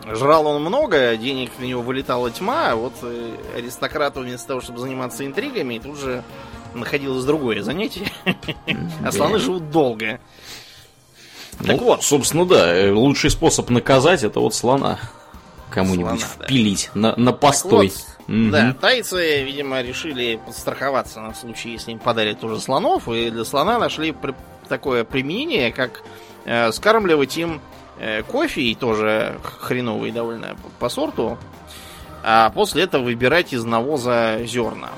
[0.08, 4.78] Жрал он много, денег на него вылетала тьма, а вот э, аристократу вместо того, чтобы
[4.78, 6.22] заниматься интригами, тут же
[6.74, 8.06] находилось другое занятие.
[9.04, 10.20] А слоны живут долго.
[11.58, 12.02] Так ну, вот.
[12.02, 14.98] Собственно, да, э, лучший способ наказать это вот слона
[15.70, 17.00] кому-нибудь слона, впилить да.
[17.00, 17.92] на, на постой.
[18.26, 18.50] Вот, угу.
[18.50, 23.78] Да, тайцы, видимо, решили подстраховаться на случай, если им подарят тоже слонов, и для слона
[23.78, 24.34] нашли при,
[24.68, 26.02] такое применение, как
[26.44, 27.60] э, скармливать им
[27.98, 31.38] э, кофе, и тоже хреновый довольно по, по сорту,
[32.22, 34.90] а после этого выбирать из навоза зерна.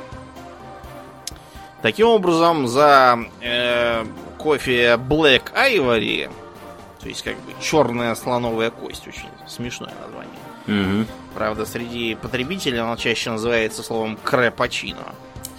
[1.83, 4.05] Таким образом, за э,
[4.39, 6.31] кофе Black Ivory
[7.01, 9.07] то есть, как бы, черная слоновая кость.
[9.07, 11.03] Очень смешное название.
[11.03, 11.07] Угу.
[11.34, 15.14] Правда, среди потребителей оно чаще называется словом крепачино.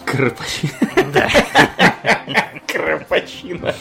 [0.06, 0.72] Крепачино.
[1.14, 1.30] Да.
[2.68, 3.74] Крепачино.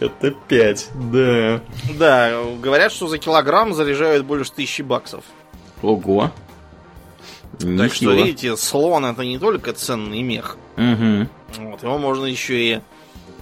[0.00, 1.60] Это 5, да.
[1.98, 5.24] Да, говорят, что за килограмм заряжают больше тысячи баксов.
[5.82, 6.30] Ого.
[7.58, 10.56] Так что, видите, слон это не только ценный мех.
[10.76, 11.28] Угу.
[11.70, 12.80] Вот, его можно еще и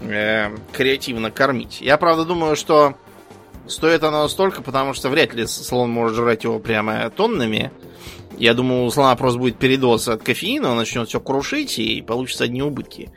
[0.02, 1.80] э, креативно кормить.
[1.80, 2.94] Я, правда, думаю, что
[3.66, 7.72] стоит оно столько, потому что вряд ли слон может жрать его прямо тоннами.
[8.38, 12.44] Я думаю, у слона просто будет передоз от кофеина, он начнет все крушить, и получится
[12.44, 13.10] одни убытки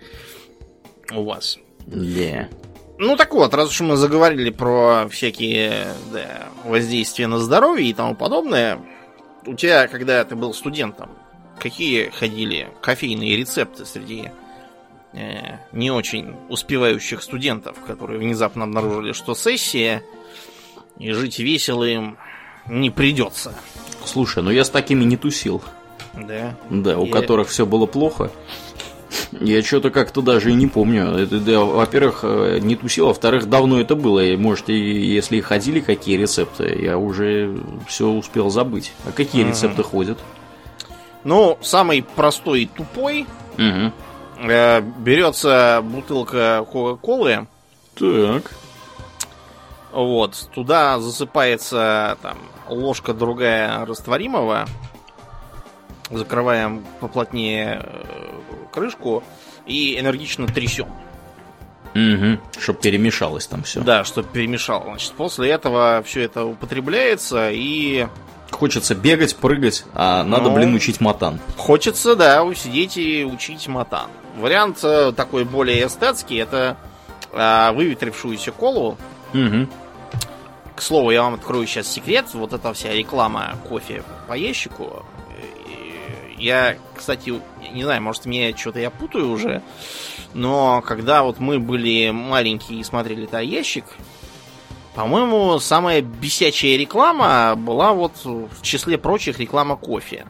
[1.13, 1.57] у вас.
[1.87, 2.49] Да.
[2.97, 8.15] Ну так вот, раз уж мы заговорили про всякие да, воздействия на здоровье и тому
[8.15, 8.79] подобное,
[9.45, 11.09] у тебя, когда ты был студентом,
[11.59, 14.31] какие ходили кофейные рецепты среди
[15.15, 20.03] э, не очень успевающих студентов, которые внезапно обнаружили, что сессия
[20.97, 22.17] и жить весело им
[22.67, 23.53] не придется?
[24.05, 25.61] Слушай, ну я с такими не тусил.
[26.13, 26.55] Да.
[26.69, 28.31] Да, у Я- которых все было плохо.
[29.31, 31.07] Я что-то как-то даже и не помню.
[31.17, 34.19] Это, да, во-первых, э, не тусил, а во-вторых, давно это было.
[34.23, 37.57] И, может, и если ходили какие рецепты, я уже
[37.87, 38.93] все успел забыть.
[39.05, 39.51] А какие Ага.
[39.51, 40.17] рецепты ходят?
[41.23, 43.25] Ну, самый простой и тупой
[43.57, 43.91] Угу.
[44.37, 47.47] Э, берется бутылка Кока-Колы,
[47.95, 48.51] Так.
[49.91, 54.67] Вот, туда засыпается там ложка другая растворимого.
[56.11, 58.23] Закрываем поплотнее э,
[58.73, 59.23] крышку
[59.65, 60.87] и энергично трясем.
[61.95, 62.59] Угу.
[62.59, 63.79] Чтоб перемешалось там все.
[63.79, 64.83] Да, чтобы перемешал.
[64.83, 68.07] Значит, после этого все это употребляется и
[68.51, 70.55] Хочется бегать, прыгать, а надо, Ну.
[70.55, 71.39] блин, учить матан.
[71.57, 74.07] хочется, да, усидеть и учить матан.
[74.35, 76.77] Вариант э, такой более эстетский, это
[77.31, 78.97] э, выветрившуюся колу
[79.35, 79.67] Угу.
[80.75, 82.25] К слову, я вам открою сейчас секрет.
[82.33, 85.05] Вот эта вся реклама кофе по ящику.
[86.37, 87.33] Я, кстати,
[87.71, 89.61] не знаю, может, мне что-то я путаю уже.
[90.33, 93.85] Но когда вот мы были маленькие и смотрели этот ящик,
[94.95, 100.25] по-моему, самая бесячая реклама была вот в числе прочих реклама кофе.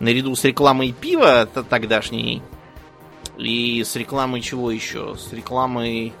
[0.00, 2.42] Наряду с рекламой пива тогдашней
[3.36, 5.14] и с рекламой чего еще?
[5.16, 6.12] С рекламой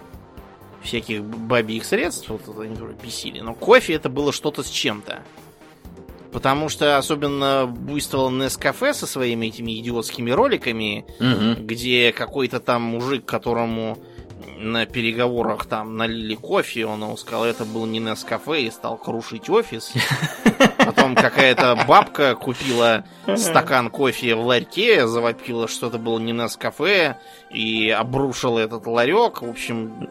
[0.82, 3.40] всяких бабьих средств, вот это они бесили.
[3.40, 5.22] Но кофе это было что-то с чем-то.
[6.32, 11.64] Потому что особенно буйствовал Нескафе со своими этими идиотскими роликами, Угу.
[11.64, 13.98] где какой-то там мужик, которому
[14.58, 19.48] на переговорах там налили кофе, он ему сказал, это был не Нескафе, и стал крушить
[19.48, 19.92] офис.
[20.86, 23.04] Потом какая-то бабка купила
[23.36, 27.18] стакан кофе в ларьке, завопила, что это было не Нескафе,
[27.50, 29.42] и обрушила этот ларек.
[29.42, 30.08] В общем...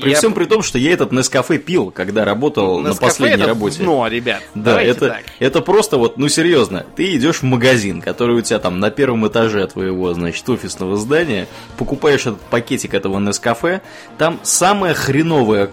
[0.00, 3.42] При я- всем при том, что я этот Нескафе пил, когда работал на Нескафе последней
[3.42, 3.82] это работе.
[3.82, 4.42] дно, ребят.
[4.54, 5.22] Да, это, так.
[5.38, 9.26] это просто вот, ну серьезно, ты идешь в магазин, который у тебя там на первом
[9.26, 11.46] этаже твоего, значит, офисного здания,
[11.76, 13.82] покупаешь этот пакетик этого Нескафе,
[14.16, 15.70] там самое хреновое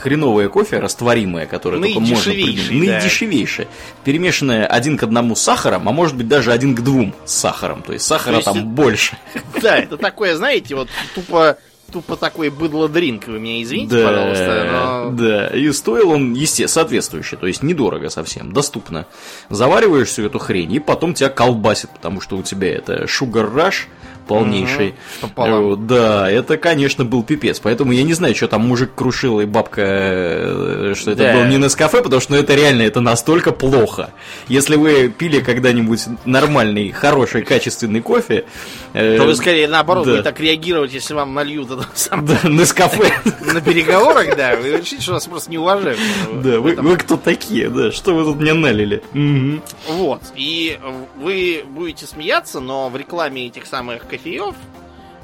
[0.00, 2.86] хреновое кофе, растворимое, которое только можно Наидешевейшее, придумать.
[2.88, 2.92] да.
[2.94, 3.68] Наидешевейшее.
[4.04, 7.82] Перемешанное один к одному с сахаром, а может быть даже один к двум с сахаром.
[7.82, 9.16] То есть сахара То есть там это- больше.
[9.62, 11.58] Да, это такое, знаете, вот тупо,
[11.92, 15.10] тупо такой быдло-дринк, вы меня извините, пожалуйста, но...
[15.16, 19.06] Да, и стоил он, естественно, соответствующе, то есть недорого совсем, доступно.
[19.50, 23.86] Завариваешь всю эту хрень, и потом тебя колбасит, потому что у тебя это rush
[24.26, 24.94] полнейший.
[25.36, 27.60] Э, Да, это, конечно, был пипец.
[27.60, 31.34] Поэтому я не знаю, что там мужик крушил и бабка, э, что это Да.
[31.34, 34.10] был не Нескафе, потому что ну, это реально это настолько плохо.
[34.48, 38.44] Если вы пили когда-нибудь нормальный, хороший, качественный кофе,
[38.94, 40.10] э, То вы скорее наоборот да.
[40.12, 43.12] будете так реагировать, если вам нальют это сам да, Нескафе.
[43.52, 45.98] на переговорах, да, вы решите, что вас просто не уважают.
[46.42, 47.90] Да, вы, вы кто такие, да?
[47.92, 49.02] Что вы тут мне налили?
[49.88, 50.22] Вот.
[50.36, 50.78] И
[51.18, 54.54] вы будете смеяться, но в рекламе этих самых кофеев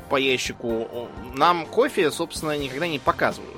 [0.09, 3.57] по ящику нам кофе, собственно, никогда не показывают.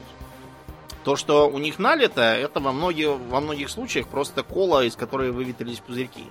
[1.04, 5.30] То, что у них налито, это во многих, во многих случаях просто кола, из которой
[5.30, 6.24] выветрились пузырьки.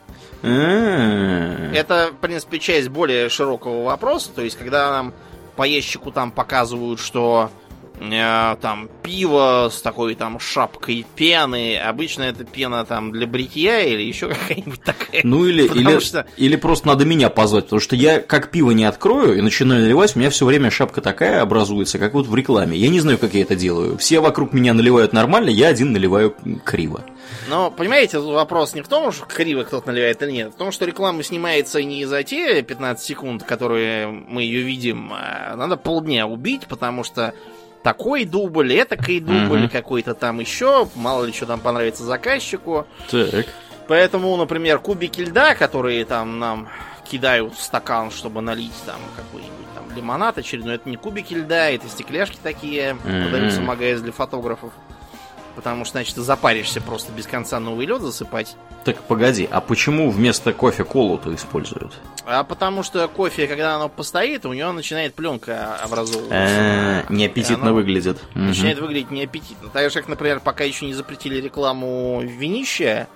[0.43, 1.71] А.
[1.73, 4.31] Это, в принципе, часть более широкого вопроса.
[4.35, 5.13] То есть, когда нам
[5.55, 7.49] по ящику там показывают, что
[7.99, 14.27] там пиво с такой там шапкой пены, обычно это пена там для бритья или еще
[14.29, 15.21] какая-нибудь такая.
[15.23, 18.85] Ну или, или, что- или просто надо меня позвать, потому что я как пиво не
[18.85, 22.77] открою и начинаю наливать, у меня все время шапка такая образуется, как вот в рекламе.
[22.77, 23.97] Я не знаю, как я это делаю.
[23.97, 27.03] Все вокруг меня наливают нормально, я один наливаю криво.
[27.49, 30.71] Но, понимаете, вопрос не в том, что криво кто-то наливает или нет, а в том,
[30.71, 36.27] что реклама снимается не за те 15 секунд, которые мы ее видим, а надо полдня
[36.27, 37.33] убить, потому что
[37.87, 39.69] такой дубль, этакой дубль, Мгм.
[39.69, 42.85] какой-то там еще, мало ли что там понравится заказчику.
[43.09, 43.45] Так.
[43.87, 46.67] Поэтому, например, кубики льда, которые там нам
[47.09, 51.87] кидают в стакан, чтобы налить там какой-нибудь там лимонад очередной, это не кубики льда, это
[51.87, 53.21] стекляшки такие, Мгм.
[53.29, 54.73] продаются в магазине для фотографов.
[55.57, 58.55] Потому что, значит, ты запаришься просто без конца новый лед засыпать.
[58.85, 61.93] Так, погоди, а почему вместо кофе колу-то используют?
[62.27, 66.35] А потому что кофе, когда оно постоит, у него начинает пленка образовываться.
[66.37, 68.19] Э, Неаппетитно выглядит.
[68.35, 69.69] Начинает выглядеть неаппетитно.
[69.69, 73.07] Так же, как, например, пока еще не запретили рекламу винища,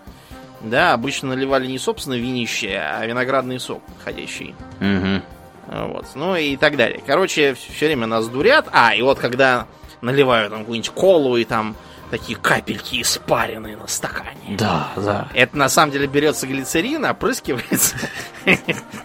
[0.61, 4.55] да, обычно наливали не собственно винище, а виноградный сок подходящий.
[4.79, 5.21] Мгм.
[5.67, 6.07] Вот.
[6.15, 7.03] Ну и так далее.
[7.05, 8.67] Короче, все время нас дурят.
[8.71, 9.67] А, и вот когда
[10.01, 11.75] наливают там какую-нибудь колу и там
[12.11, 14.57] такие капельки испаренные на стакане.
[14.57, 15.29] Да, да.
[15.33, 17.95] Это на самом деле берется глицерин, опрыскивается,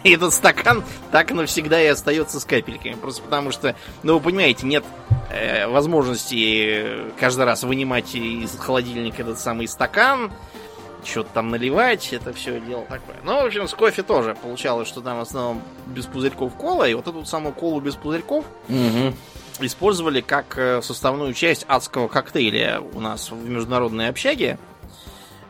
[0.02, 2.94] и этот стакан так навсегда и остается с капельками.
[2.94, 4.84] Просто потому что, ну вы понимаете, нет
[5.30, 10.32] э, возможности каждый раз вынимать из холодильника этот самый стакан,
[11.04, 13.16] что-то там наливать, это все дело такое.
[13.22, 16.94] Ну, в общем, с кофе тоже получалось, что там в основном без пузырьков кола, и
[16.94, 18.44] вот эту самую колу без пузырьков.
[19.61, 24.59] Использовали как э, составную часть адского коктейля у нас в международной общаге.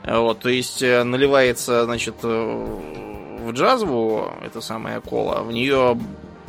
[0.04, 2.80] Вот, то есть э, наливается, значит, э,
[3.42, 5.98] в джазву эта самая кола, в нее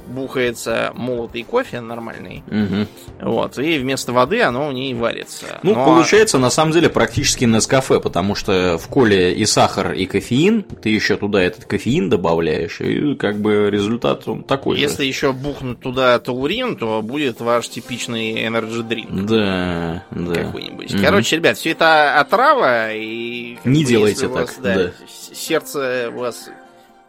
[0.07, 2.87] бухается молотый кофе нормальный, Мгм.
[3.21, 5.59] вот, и вместо воды оно в ней варится.
[5.63, 10.05] Ну, Но- получается, на самом деле, практически Нескафе, потому что в коле и сахар, и
[10.05, 15.07] кофеин, ты еще туда этот кофеин добавляешь, и как бы результат он такой Если же.
[15.09, 19.25] еще бухнуть туда таурин, то будет ваш типичный energy drink.
[19.25, 20.33] Да, да.
[20.43, 20.93] какой-нибудь.
[20.93, 21.03] Мгм.
[21.03, 24.91] Короче, ребят, все это отрава, и Не бы, делайте у вас, так, да, да.
[25.33, 26.49] сердце у вас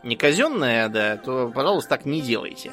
[0.03, 2.71] не казенное, да, то, пожалуйста, так не делайте.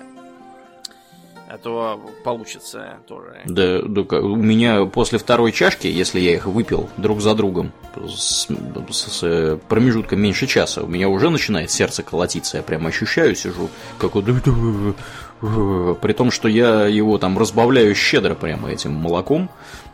[1.47, 3.39] А то получится тоже.
[3.45, 7.71] Да, да, у меня после второй чашки, если я их выпил друг за другом,
[8.07, 8.47] с,
[8.89, 13.69] с- с промежутком меньше часа, у меня уже начинает сердце колотиться, я прям ощущаю, сижу,
[13.99, 14.25] как вот...
[16.01, 19.49] При том, что я его там разбавляю щедро прямо этим молоком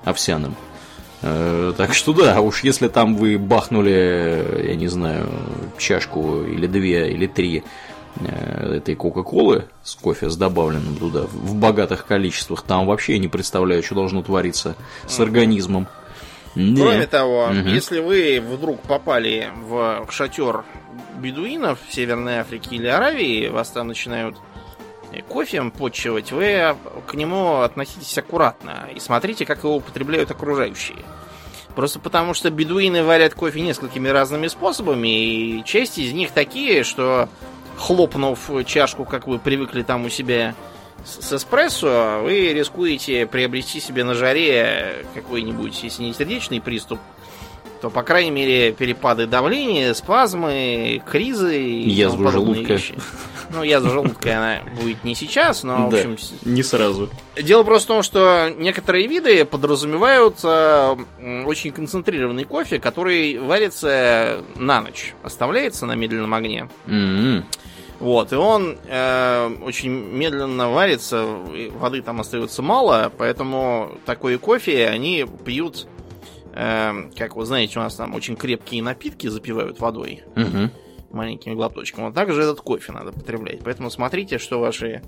[0.05, 0.55] овсяным.
[1.21, 5.27] Э, Так что да, уж если там вы бахнули, я не знаю,
[5.77, 7.63] чашку или две, или три э,
[8.19, 13.83] этой Кока-Колы с кофе, с добавленным туда в богатых количествах, там вообще я не представляю,
[13.83, 14.75] что должно твориться
[15.07, 15.87] с организмом.
[16.55, 16.81] Да.
[16.81, 17.67] Кроме того, Мгм.
[17.67, 20.65] если вы вдруг попали в шатер
[21.19, 24.35] бедуинов в Северной Африке или Аравии, вас там начинают
[25.13, 26.75] э, кофем почивать, вы
[27.07, 30.97] к нему относитесь аккуратно и смотрите, как его употребляют окружающие.
[31.75, 37.29] Просто потому, что бедуины варят кофе несколькими разными способами, и часть из них такие, что
[37.81, 40.55] хлопнув чашку, как вы привыкли там у себя
[41.03, 46.99] с эспрессо, вы рискуете приобрести себе на жаре какой-нибудь, если не сердечный приступ,
[47.81, 52.73] то, по крайней мере, перепады давления, спазмы, кризы и подобные желудка.
[52.73, 52.95] вещи.
[53.49, 56.15] Ну, язва желудка, она будет не сейчас, но, в общем,
[56.45, 57.09] не сразу.
[57.35, 60.95] Дело просто в том, что некоторые виды подразумевают э,
[61.45, 66.69] очень концентрированный кофе, который варится на ночь, оставляется на медленном огне.
[66.85, 67.45] М-м.
[68.01, 75.27] Вот, и он э, очень медленно варится, воды там остается мало, поэтому такой кофе они
[75.45, 75.85] пьют,
[76.55, 80.71] э, как вы знаете, у нас там очень крепкие напитки запивают водой Мгм.
[81.11, 82.05] маленькими глоточками.
[82.05, 83.59] Вот также этот кофе надо потреблять.
[83.63, 85.03] Поэтому смотрите, что ваши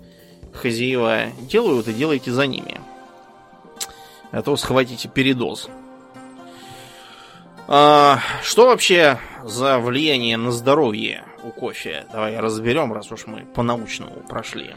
[0.53, 2.79] хозяева делают, и делайте за ними.
[4.31, 5.67] А то схватите передоз.
[7.67, 12.05] А, что вообще за влияние на здоровье у кофе?
[12.11, 14.75] Давай разберем, раз уж мы по-научному прошли.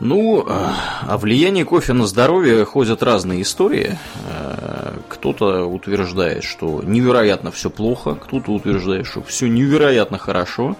[0.00, 0.70] Ну, э,
[1.06, 3.98] о влиянии кофе на здоровье ходят разные истории.
[4.28, 10.76] Э, Кто-то утверждает, что невероятно все плохо, кто-то утверждает, что все невероятно хорошо.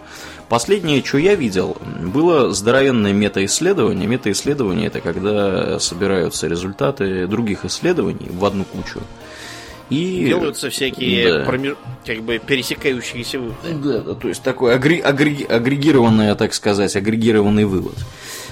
[0.48, 4.06] Последнее, что я видел, было здоровенное метаисследование.
[4.08, 9.00] Метаисследование это когда собираются результаты других исследований в одну кучу.
[9.92, 11.44] И Делаются всякие Да.
[11.50, 11.76] промеж-
[12.06, 13.74] как бы пересекающиеся выводы.
[13.82, 17.94] Да, да, то есть такой агре- агре- агрегированный, так сказать, агрегированный вывод.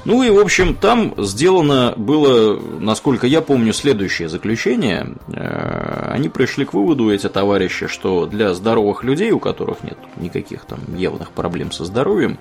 [0.07, 5.15] Ну и, в общем, там сделано было, насколько я помню, следующее заключение.
[5.29, 10.65] Э, Они пришли к выводу, эти товарищи, что для здоровых людей, у которых нет никаких
[10.65, 12.39] там явных проблем со здоровьем,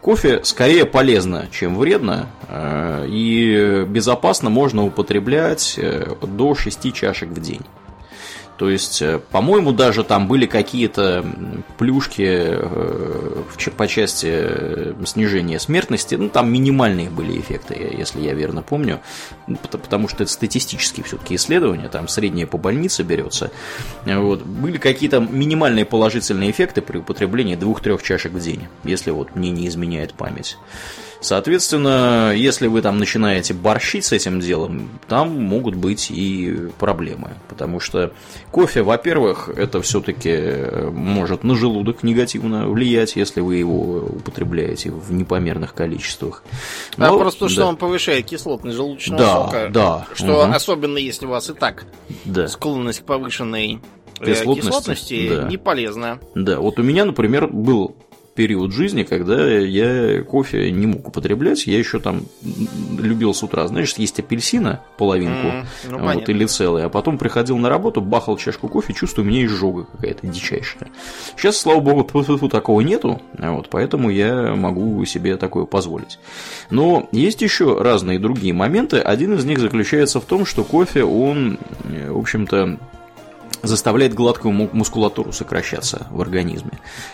[0.00, 7.40] кофе скорее полезно, чем вредно, э, и безопасно можно употреблять э, до 6 чашек в
[7.40, 7.60] день.
[8.56, 11.24] То есть, э, по-моему, даже там были какие-то
[11.76, 13.42] плюшки э,
[13.76, 16.14] по части э, снижения смертности.
[16.14, 19.00] Ну, там минимальные были эффекты, если я верно помню.
[19.46, 23.50] Ну, пот- Потому что это статистические все-таки исследования, там среднее по больнице берется.
[24.04, 24.42] Вот.
[24.42, 29.68] Были какие-то минимальные положительные эффекты при употреблении двух-трех чашек в день, если вот мне не
[29.68, 30.56] изменяет память.
[31.26, 37.32] Соответственно, если вы там начинаете борщить с этим делом, там могут быть и проблемы.
[37.48, 38.12] Потому что
[38.52, 45.74] кофе, во-первых, это все-таки может на желудок негативно влиять, если вы его употребляете в непомерных
[45.74, 46.44] количествах.
[46.96, 49.68] А Но- просто потому, что да, он повышает кислотность желудочного Да, сока.
[49.72, 50.54] да, Что мгм.
[50.54, 51.86] особенно если у вас и так
[52.24, 53.80] да, склонность к повышенной
[54.20, 55.48] э, Кислотности, кислотности да.
[55.48, 56.20] не полезна.
[56.36, 57.96] да, вот у меня, например, был
[58.36, 61.66] период жизни, когда я кофе не мог употреблять.
[61.66, 62.22] Я еще там
[62.98, 67.56] любил с утра, знаешь, есть апельсина половинку, mm, ну, вот, или целый, а потом приходил
[67.56, 70.90] на работу, бахал чашку кофе, чувствую, у меня изжога какая-то дичайшая.
[71.36, 72.04] Сейчас, слава богу,
[72.48, 76.18] такого нету, вот, поэтому я могу себе такое позволить.
[76.70, 78.98] Но есть еще разные другие моменты.
[78.98, 82.78] Один из них заключается в том, что кофе, он, в общем-то,
[83.62, 86.72] заставляет гладкую мускулатуру сокращаться в организме.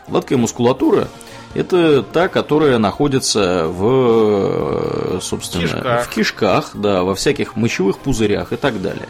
[0.09, 1.09] Гладкая мускулатура–
[1.55, 6.05] это та, которая находится в, собственно, кишках.
[6.05, 9.09] в кишках, да, во всяких мочевых пузырях и так далее.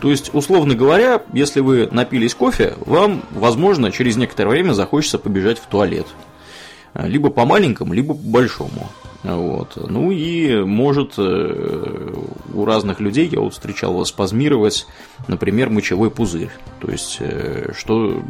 [0.00, 5.58] То есть, условно говоря, если вы напились кофе, вам, возможно, через некоторое время захочется побежать
[5.58, 6.06] в туалет.
[6.94, 8.90] Либо по маленькому, либо по большому.
[9.22, 9.76] Вот.
[9.76, 12.14] Ну и может э,
[12.52, 14.86] у разных людей, я вот встречал, спазмировать,
[15.28, 16.50] например, мочевой пузырь.
[16.80, 18.20] То есть, э, что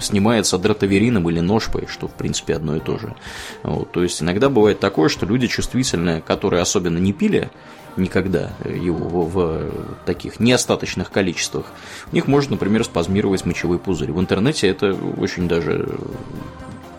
[0.00, 3.14] снимается дротаверином или ножпой, что в принципе одно и то же.
[3.62, 7.50] Вот, то есть иногда бывает такое, что люди чувствительные, которые особенно не пили
[7.96, 9.70] никогда его в
[10.06, 11.66] таких неостаточных количествах,
[12.10, 14.12] у них может, например, спазмировать мочевой пузырь.
[14.12, 15.98] В интернете это очень даже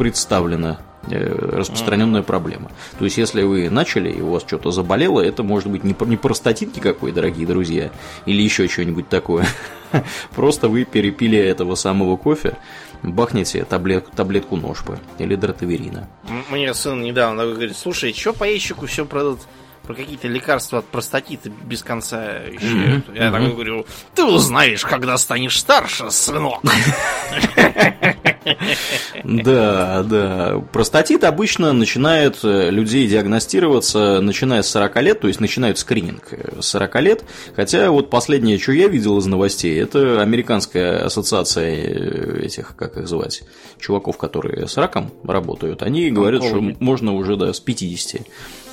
[0.01, 0.79] представлено
[1.09, 2.69] Э, распространенная проблема.
[2.99, 6.17] То есть, если вы начали и у вас что-то заболело, это может быть не, не
[6.17, 7.91] простатит никакой, дорогие друзья,
[8.27, 9.47] или еще что-нибудь такое.
[10.35, 12.57] Просто вы перепили этого самого кофе,
[13.01, 16.07] бахните таблет, таблетку ножпы или дротаверина.
[16.51, 19.39] Мне сын недавно говорит, слушай, что по ящику все продают?
[19.83, 23.07] про какие-то лекарства от простатита без конца вещают.
[23.07, 23.15] Mm-hmm.
[23.17, 23.31] Я mm-hmm.
[23.31, 26.61] так говорю, ты узнаешь, когда станешь старше, сынок.
[29.24, 30.61] Да, да.
[30.72, 36.65] Простатит обычно начинает э, людей диагностироваться, начиная с 40 лет, то есть начинают скрининг с
[36.67, 37.24] 40 лет.
[37.55, 43.07] Хотя вот последнее, что я видел из новостей, это американская ассоциация э, этих, как их
[43.07, 43.43] звать,
[43.80, 45.84] чуваков, которые с раком работают.
[45.84, 48.22] Они говорят, что можно уже да, с 50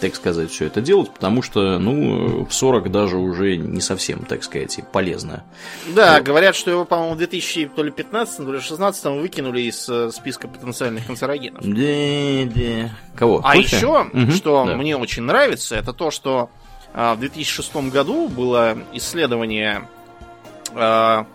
[0.01, 4.43] так сказать, все это делать, потому что, ну, в 40 даже уже не совсем, так
[4.45, 5.45] сказать, полезно.
[5.95, 6.25] Да, вот.
[6.25, 11.63] говорят, что его, по-моему, в 2015 то ли 2016 выкинули из э, списка потенциальных канцерогенов.
[11.63, 12.91] Да, да.
[13.17, 13.41] Кого?
[13.45, 13.77] А Кофе?
[13.77, 14.75] еще, угу, что да.
[14.77, 16.51] мне очень нравится, это то, что
[16.95, 19.89] а, в 2006 году было исследование
[20.75, 21.27] а,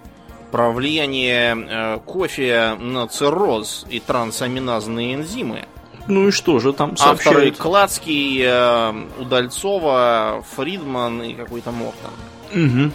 [0.51, 5.65] про влияние а, кофе на цирроз и трансаминазные энзимы.
[6.07, 7.27] Ну и что же там сообщают?
[7.27, 12.11] Авторы Клацкий, э, Удальцова, Фридман и какой-то Мортон.
[12.51, 12.91] Угу.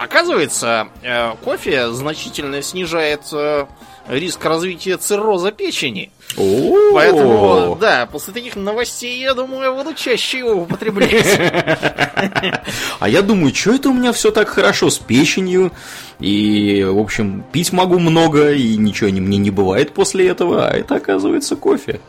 [0.00, 3.66] Оказывается, э, кофе значительно снижает э,
[4.08, 6.10] риск развития цирроза печени.
[6.38, 6.94] О-о-о.
[6.94, 11.38] Поэтому, да, после таких новостей, я думаю, я буду чаще его употреблять.
[12.98, 15.70] А я думаю, что это у меня все так хорошо с печенью?
[16.18, 20.96] И, в общем, пить могу много, и ничего мне не бывает после этого, а это,
[20.96, 22.00] оказывается, кофе.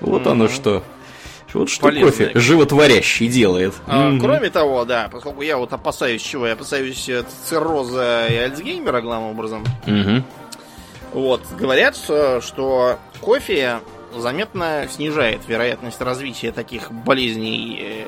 [0.00, 0.82] Вот оно что.
[1.54, 2.10] Вот что Полезное.
[2.10, 3.74] кофе животворящий делает.
[3.86, 6.46] А, mm Кроме того, да, поскольку я вот опасаюсь чего?
[6.46, 7.08] Я опасаюсь
[7.44, 9.64] цирроза и Альцгеймера, главным образом.
[9.86, 10.22] mm
[11.12, 13.80] Вот, говорят, что кофе
[14.16, 18.06] заметно снижает вероятность развития таких болезней э,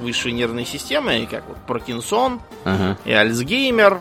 [0.00, 2.98] высшей нервной системы, как вот Паркинсон ага.
[3.04, 4.00] и Альцгеймер.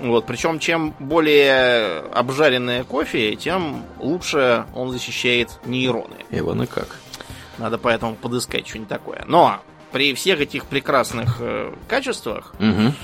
[0.00, 6.16] Вот, причем чем более обжаренное кофе, тем лучше он защищает нейроны.
[6.30, 6.96] Иван, и как?
[7.60, 9.22] Надо поэтому подыскать что-нибудь такое.
[9.28, 9.60] Но
[9.92, 12.94] при всех этих прекрасных э, качествах угу.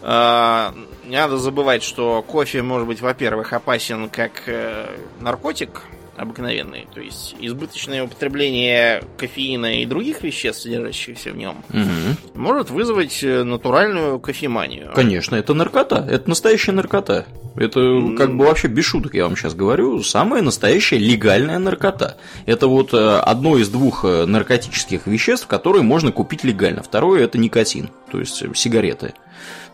[0.00, 0.72] э,
[1.04, 5.82] не надо забывать, что кофе может быть, во-первых, опасен как э, наркотик,
[6.18, 6.86] обыкновенный.
[6.92, 12.38] То есть избыточное употребление кофеина и других веществ, содержащихся в нем, угу.
[12.40, 14.90] может вызвать э, натуральную кофеманию.
[14.94, 16.06] Конечно, это наркота.
[16.10, 17.26] Это настоящая наркота.
[17.56, 17.80] Это
[18.16, 22.16] как бы вообще без шуток, я вам сейчас говорю, самая настоящая легальная наркота.
[22.46, 26.82] Это вот э, одно из двух э, наркотических веществ, которые можно купить легально.
[26.82, 29.14] Второе это никотин, то есть сигареты.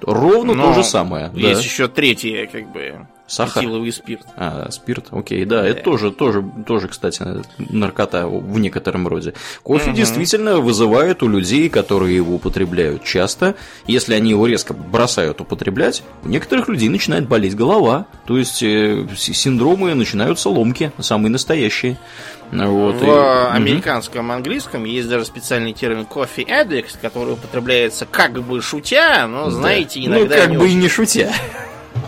[0.00, 1.30] Ровно Но то же самое.
[1.34, 1.66] Есть да.
[1.66, 3.62] еще третье, как бы Сахар?
[3.62, 4.26] Этиловый спирт.
[4.36, 5.68] А, спирт, окей, да, да.
[5.68, 7.22] это тоже, тоже, тоже, кстати,
[7.58, 9.32] наркота в некотором роде.
[9.62, 9.96] Кофе угу.
[9.96, 13.54] действительно вызывает у людей, которые его употребляют часто,
[13.86, 19.06] если они его резко бросают употреблять, у некоторых людей начинает болеть голова, то есть э,
[19.16, 21.98] синдромы начинаются ломки, самые настоящие.
[22.52, 23.56] Вот, в и...
[23.56, 30.00] американском английском есть даже специальный термин coffee addict, который употребляется как бы шутя, но, знаете,
[30.00, 30.06] да.
[30.06, 30.36] иногда...
[30.36, 31.32] Ну, как бы и не шутя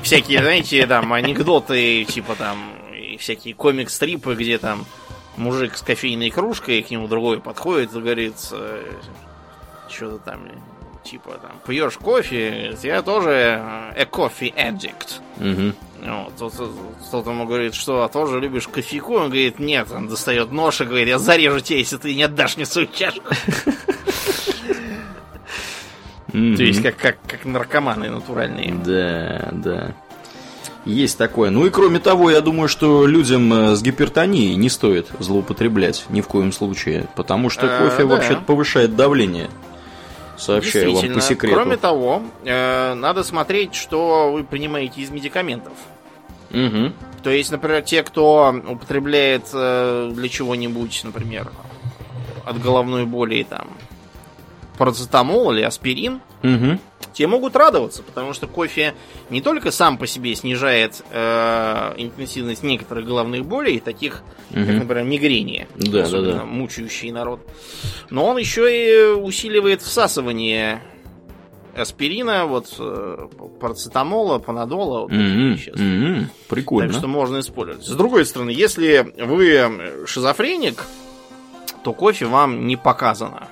[0.06, 2.72] всякие, знаете, там анекдоты, типа там,
[3.18, 4.86] всякие комик-стрипы, где там
[5.36, 8.92] мужик с кофейной кружкой, к нему другой подходит и говорит, э,
[9.88, 10.48] что-то там,
[11.02, 15.20] типа там, пьешь кофе, я тоже э, a coffee addict.
[15.38, 15.74] Мгм.
[16.02, 16.70] Вот, тут
[17.08, 19.14] кто-то ему говорит, что а тоже любишь кофейку?
[19.14, 22.56] Он говорит, нет, он достает нож и говорит, я зарежу тебя, если ты не отдашь
[22.56, 23.24] мне свою чашку.
[26.36, 26.56] Мгм.
[26.56, 28.74] То есть как, как, как наркоманы натуральные.
[28.84, 29.94] Да, да.
[30.84, 31.48] Есть такое.
[31.48, 36.20] Ну и кроме того, я думаю, что людям э, с гипертонией не стоит злоупотреблять ни
[36.20, 38.04] в коем случае, потому что Э, кофе да.
[38.04, 39.48] вообще повышает давление.
[40.36, 41.56] Сообщаю вам по секрету.
[41.56, 45.72] Кроме того, э, надо смотреть, что вы принимаете из медикаментов.
[46.50, 46.92] Мгм.
[47.22, 51.50] То есть, например, те, кто употребляет э, для чего-нибудь, например,
[52.44, 53.68] от головной боли там
[54.78, 56.78] парацетамол или аспирин, Мгм.
[57.12, 58.94] те могут радоваться, потому что кофе
[59.30, 64.78] не только сам по себе снижает э, интенсивность некоторых головных болей, таких, как, Мгм.
[64.80, 66.44] например, мигрени, Да, особенно да, да.
[66.44, 67.40] мучающий народ,
[68.10, 70.82] но он еще и усиливает всасывание
[71.74, 73.28] аспирина, вот э,
[73.60, 75.52] парацетамола, панадола, вот Мгм.
[75.54, 75.78] веществ.
[75.80, 76.30] Мгм.
[76.48, 76.88] Прикольно.
[76.92, 77.84] Так что можно использовать.
[77.86, 80.84] С другой стороны, если вы шизофреник,
[81.84, 83.48] то кофе вам не показано.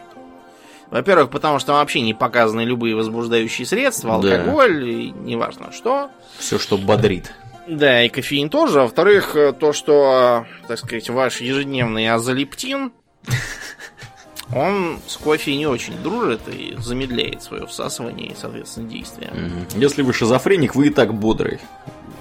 [0.95, 4.37] Во-первых, потому что там вообще не показаны любые возбуждающие средства, Да.
[4.37, 6.09] алкоголь, и неважно что.
[6.39, 7.33] Все, что бодрит.
[7.67, 8.79] Да, и кофеин тоже.
[8.79, 12.93] Во-вторых, э, то, что, э, так сказать, ваш ежедневный азолептин,
[14.55, 19.33] он с кофе не очень дружит и замедляет свое всасывание и, соответственно, действие.
[19.75, 21.59] Если вы шизофреник, вы и так бодрый.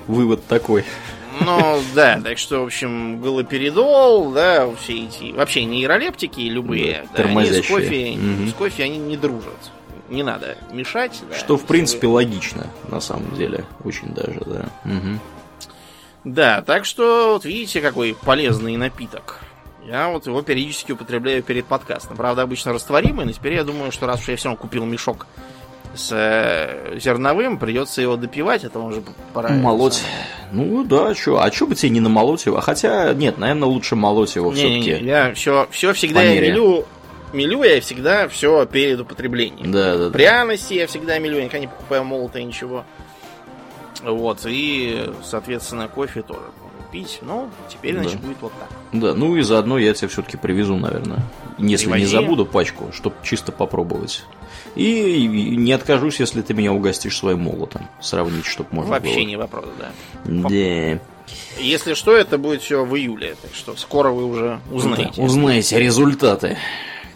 [0.07, 0.83] Вывод такой.
[1.41, 7.29] Ну, да, так что, в общем, галоперидол, да, все эти, вообще нейролептики любые, Да, да,
[7.29, 8.49] они с кофе, Мгм.
[8.49, 9.71] с кофе они не дружат.
[10.09, 11.21] Не надо мешать.
[11.29, 11.35] да.
[11.35, 13.65] Что, в принципе, вы- логично, на самом деле.
[13.83, 14.65] Очень даже, да.
[14.83, 15.19] Мгм.
[16.23, 19.39] Да, так что, вот видите, какой полезный напиток.
[19.85, 22.15] Я вот его периодически употребляю перед подкастом.
[22.15, 25.27] Правда, обычно растворимый, но теперь я думаю, что раз уж я все равно купил мешок
[25.95, 29.49] с э, зерновым, придется его допивать, это уже пора.
[29.49, 30.01] Молоть.
[30.51, 32.57] Ну да, чё, а чё бы тебе не намолоть его?
[32.57, 34.91] А Хотя, нет, наверное, лучше молоть его все-таки.
[35.03, 36.85] я все, все всегда я мелю,
[37.31, 39.71] мелю я всегда все перед употреблением.
[39.71, 40.09] Да, да, да.
[40.11, 42.85] Пряности я всегда мелю, я никогда не покупаю молотое ничего.
[44.03, 46.41] Вот, и, соответственно, кофе тоже
[46.93, 47.19] буду пить.
[47.21, 48.27] Ну, теперь, значит, Да.
[48.27, 48.69] будет вот так.
[48.93, 51.19] Да, ну и заодно я тебе все-таки привезу, наверное.
[51.57, 52.11] Если не Привози.
[52.11, 54.23] забуду пачку, чтобы чисто попробовать.
[54.75, 57.87] И не откажусь, если ты меня угостишь своим молотом.
[58.01, 59.23] Сравнить, чтобы можно Вообще было.
[59.25, 59.91] не вопрос, да.
[60.25, 60.99] Да.
[61.59, 65.11] Если что, это будет все в июле, так что скоро вы уже узнаете.
[65.17, 66.57] Да, узнаете результаты.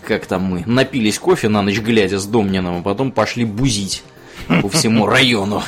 [0.03, 4.03] Как там мы напились кофе на ночь глядя с Домнином, а потом пошли бузить
[4.61, 5.61] по всему району.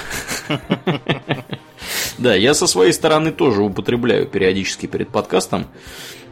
[2.20, 5.68] Да, я со своей стороны тоже употребляю периодически перед подкастом.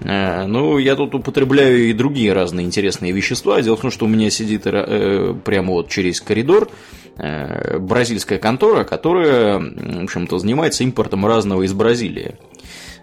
[0.02, 3.62] Э, Ну, я тут употребляю и другие разные интересные вещества.
[3.62, 6.70] Дело в том, что у меня сидит э, прямо вот через коридор
[7.16, 12.36] э, бразильская контора, которая, в общем-то, занимается импортом разного из Бразилии.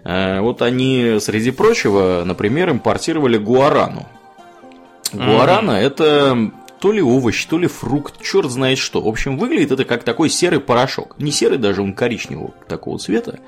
[0.03, 4.05] Вот они, среди прочего, например, импортировали гуарану.
[5.11, 6.51] Гуарана это
[6.85, 9.01] то ли овощ, то ли фрукт, черт знает что.
[9.01, 11.15] В общем, выглядит это как такой серый порошок.
[11.17, 13.39] Не серый даже, он коричневого такого цвета.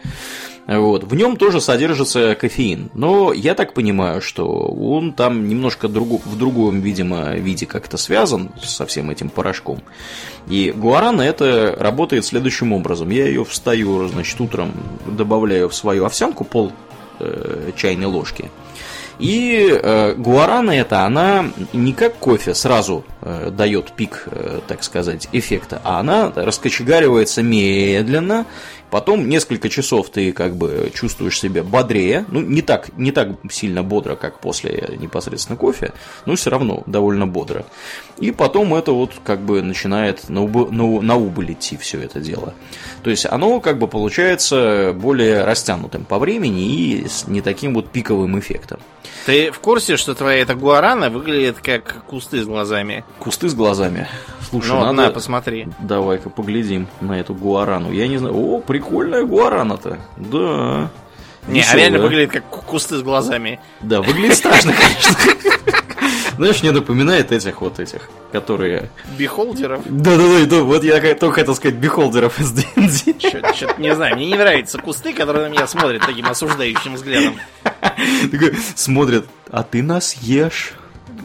[0.65, 1.03] Вот.
[1.03, 2.89] В нем тоже содержится кофеин.
[2.95, 8.49] Но я так понимаю, что он там немножко другу- в другом, видимо, виде как-то связан
[8.59, 9.83] со всем этим порошком.
[10.47, 13.11] И гуарана это работает следующим образом.
[13.11, 14.71] Я ее встаю, значит, утром
[15.05, 16.71] добавляю в свою овсянку пол
[17.19, 18.49] э, чайной ложки.
[19.19, 25.27] И э, гуарана это, она не как кофе сразу э, дает пик, э, так сказать,
[25.31, 28.45] эффекта, а она раскочегаривается медленно,
[28.91, 33.81] потом несколько часов ты как бы чувствуешь себя бодрее, ну не так, не так сильно
[33.81, 35.93] бодро, как после непосредственно кофе,
[36.25, 37.65] но все равно довольно бодро.
[38.19, 42.19] И потом это вот как бы начинает на, убы- на, на убыль идти все это
[42.19, 42.53] дело.
[43.03, 47.89] То есть оно как бы получается более растянутым по времени и с не таким вот
[47.89, 48.79] пиковым эффектом.
[49.27, 53.03] Ты в курсе, что твоя эта гуарана выглядит как кусты с глазами?
[53.19, 54.07] Кусты с глазами.
[54.49, 54.93] Слушай, ну, надо...
[54.93, 55.67] на, посмотри.
[55.79, 57.91] Давай-ка поглядим на эту гуарану.
[57.91, 58.33] Я не знаю.
[58.35, 59.99] О, прикольная гуарана-то.
[60.15, 60.89] Да.
[61.47, 61.75] Не, а Весёлая.
[61.81, 63.59] реально выглядит как ку- кусты с глазами.
[63.81, 65.73] Да, выглядит страшно, конечно.
[66.37, 68.89] Знаешь, мне напоминает этих вот этих, которые...
[69.17, 69.81] Бихолдеров.
[69.85, 73.15] Да-да-да, да, вот я только хотел сказать бихолдеров из D&D.
[73.19, 77.35] Что-то не знаю, мне не нравятся кусты, которые на меня смотрят таким осуждающим взглядом.
[78.31, 80.73] Такой Смотрят, а ты нас ешь,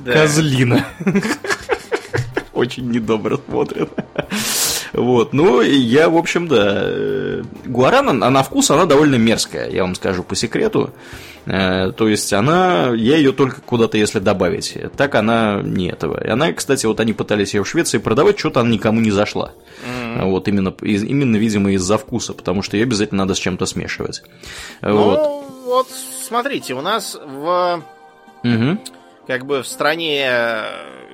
[0.05, 0.13] Да.
[0.13, 0.87] козлина.
[2.53, 3.91] Очень недобро смотрят.
[4.93, 9.95] Вот, ну, я, в общем, да, э, гуарана, на вкус она довольно мерзкая, я вам
[9.95, 10.91] скажу по секрету.
[11.47, 14.77] Э, то есть она, я ее только куда-то, если добавить.
[14.97, 16.23] Так она не этого.
[16.23, 19.53] И она, кстати, вот они пытались ее в Швеции продавать, что-то она никому не зашла.
[19.87, 20.25] Mm-hmm.
[20.31, 24.23] Вот именно, именно, видимо, из-за вкуса, потому что ее обязательно надо с чем-то смешивать.
[24.83, 27.83] Ну, вот, вот смотрите, у нас в...
[28.45, 28.79] Угу.
[29.27, 30.29] Как бы в стране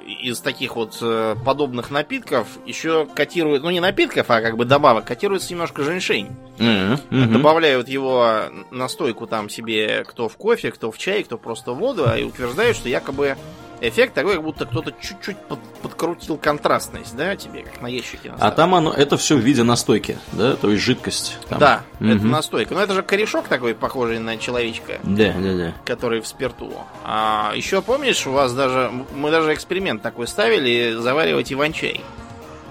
[0.08, 5.04] из таких вот э, подобных напитков еще котируют, ну не напитков, а как бы добавок,
[5.04, 6.28] котируется немножко женьшень.
[6.58, 7.08] Mm-hmm.
[7.10, 7.32] Mm-hmm.
[7.32, 12.06] Добавляют его настойку там себе кто в кофе, кто в чай, кто просто в воду,
[12.16, 13.36] и утверждают, что якобы
[13.80, 18.32] эффект такой, как будто кто-то чуть-чуть под, подкрутил контрастность, да, тебе, как на ящике.
[18.38, 21.38] А там оно, это все в виде настойки, да, то есть жидкость.
[21.48, 21.58] Там.
[21.58, 22.08] Да, угу.
[22.08, 22.74] это настойка.
[22.74, 24.98] Но это же корешок такой, похожий на человечка.
[25.02, 25.74] Да, да, да.
[25.84, 26.72] Который в спирту.
[27.04, 32.02] А еще помнишь, у вас даже, мы даже эксперимент такой ставили, заваривать иван-чай.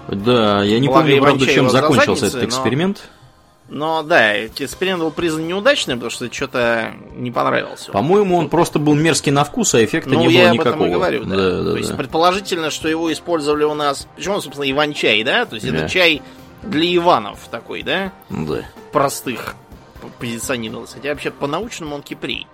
[0.08, 3.08] Да, я не Благо, помню, правда, чем закончился этот эксперимент.
[3.68, 4.02] Но...
[4.02, 7.92] Да, эксперимент был признан неудачным, потому что что-то не понравился.
[7.92, 10.54] По-моему, он просто был мерзкий на вкус, а эффекта ну, не было никакого.
[10.54, 11.36] Ну, я об этом и говорю, да.
[11.36, 11.78] да, да То да.
[11.78, 14.08] есть, предположительно, что его использовали у нас...
[14.16, 15.44] Почему, собственно, Иван-чай, да?
[15.44, 15.76] То есть, да.
[15.76, 16.22] это чай
[16.62, 18.12] для Иванов такой, да?
[18.30, 18.64] Да.
[18.92, 19.54] Простых
[20.18, 20.96] позиционировался.
[20.96, 22.46] Хотя вообще по-научному он кипрей.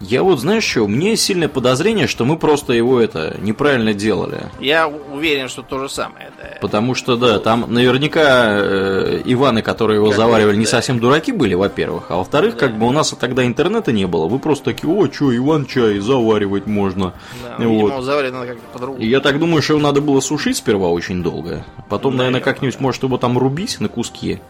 [0.00, 3.94] Я вот, знаешь что, у меня есть сильное подозрение, что мы просто его это неправильно
[3.94, 4.42] делали.
[4.60, 6.58] Я уверен, что то же самое, да.
[6.60, 10.70] Потому что, да, там наверняка э, Иваны, которые его как заваривали, не да.
[10.70, 12.10] совсем дураки были, во-первых.
[12.10, 12.60] А во-вторых, да.
[12.60, 14.28] как бы у нас тогда интернета не было.
[14.28, 17.14] Вы просто такие, о, что, Иван чай заваривать можно.
[17.42, 17.84] Да, ну, вот.
[17.84, 19.02] видимо, заваривать надо как-то по-другому.
[19.02, 21.64] И я так думаю, что его надо было сушить сперва очень долго.
[21.88, 22.82] Потом, да, наверное, как-нибудь, да.
[22.82, 24.40] может, его там рубить на куски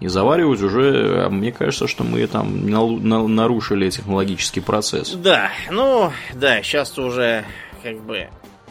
[0.00, 5.12] и заваривать уже, а мне кажется, что мы там нарушили технологический процесс.
[5.12, 7.44] Да, ну, да, сейчас уже
[7.82, 8.28] как бы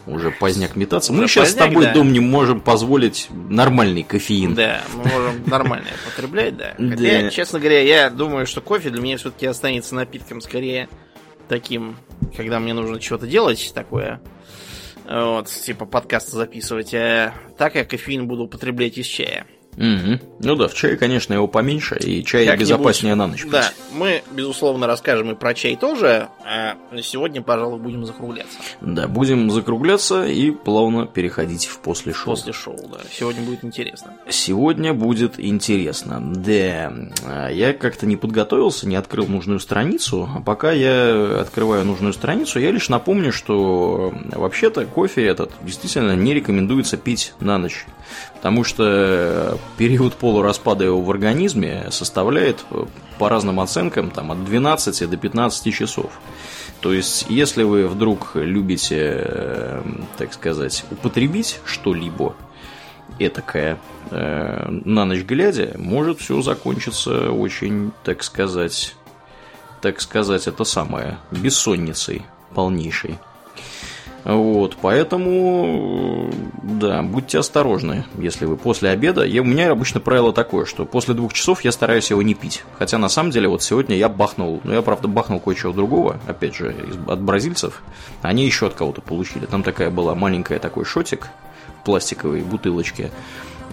[0.07, 1.11] уже поздняк метаться.
[1.11, 1.93] Уже мы сейчас поздняк, с тобой, да.
[1.93, 4.53] дом, не можем позволить нормальный кофеин.
[4.53, 6.75] Да, мы можем нормально потреблять, да.
[6.77, 10.89] Хотя, честно говоря, я думаю, что кофе для меня все-таки останется напитком скорее
[11.47, 11.97] таким,
[12.35, 14.21] когда мне нужно что-то делать такое.
[15.07, 16.93] Вот, типа подкаст записывать.
[16.93, 19.45] А так я кофеин буду употреблять из чая.
[19.77, 20.19] Угу.
[20.39, 23.45] Ну да, в чае, конечно, его поменьше, и чай как безопаснее на ночь.
[23.45, 28.57] Да, мы, безусловно, расскажем и про чай тоже, а сегодня, пожалуй, будем закругляться.
[28.81, 32.35] Да, будем закругляться и плавно переходить в после шоу.
[32.35, 32.99] После шоу, да.
[33.11, 34.13] Сегодня будет интересно.
[34.29, 36.21] Сегодня будет интересно.
[36.35, 42.59] Да, я как-то не подготовился, не открыл нужную страницу, а пока я открываю нужную страницу,
[42.59, 47.85] я лишь напомню, что вообще-то кофе этот действительно не рекомендуется пить на ночь.
[48.35, 52.65] Потому что период полураспада его в организме составляет
[53.17, 56.11] по разным оценкам там, от 12 до 15 часов.
[56.81, 59.81] То есть, если вы вдруг любите, э,
[60.17, 62.35] так сказать, употребить что-либо
[63.17, 63.79] этакое
[64.11, 68.95] э, на ночь глядя, может все закончиться очень, так сказать,
[69.81, 72.23] так сказать, это самое, бессонницей
[72.53, 73.17] полнейшей.
[74.25, 76.31] Вот, поэтому,
[76.63, 79.23] да, будьте осторожны, если вы после обеда.
[79.23, 82.63] Я, у меня обычно правило такое, что после двух часов я стараюсь его не пить.
[82.79, 86.55] Хотя, на самом деле, вот сегодня я бахнул, ну, я, правда, бахнул кое-чего другого, опять
[86.55, 86.75] же,
[87.07, 87.83] от бразильцев.
[88.23, 89.45] Они еще от кого-то получили.
[89.45, 91.29] Там такая была маленькая такой шотик
[91.81, 93.11] в пластиковой бутылочке.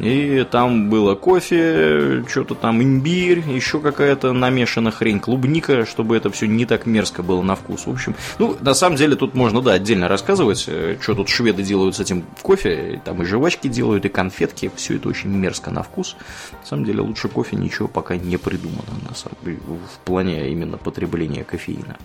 [0.03, 6.47] И там было кофе, что-то там имбирь, еще какая-то намешана хрень, клубника, чтобы это все
[6.47, 7.87] не так мерзко было на вкус.
[7.87, 11.63] В общем, ну, на самом деле тут можно, да, отдельно рассказывать, э, что тут шведы
[11.63, 13.01] делают с этим в кофе.
[13.05, 14.73] Там и жвачки делают, и конфетки.
[14.75, 16.17] Все это очень мерзко на вкус.
[16.63, 21.45] На самом деле лучше кофе ничего пока не придумано на самом, в плане именно потребления
[21.45, 21.97] кофеина.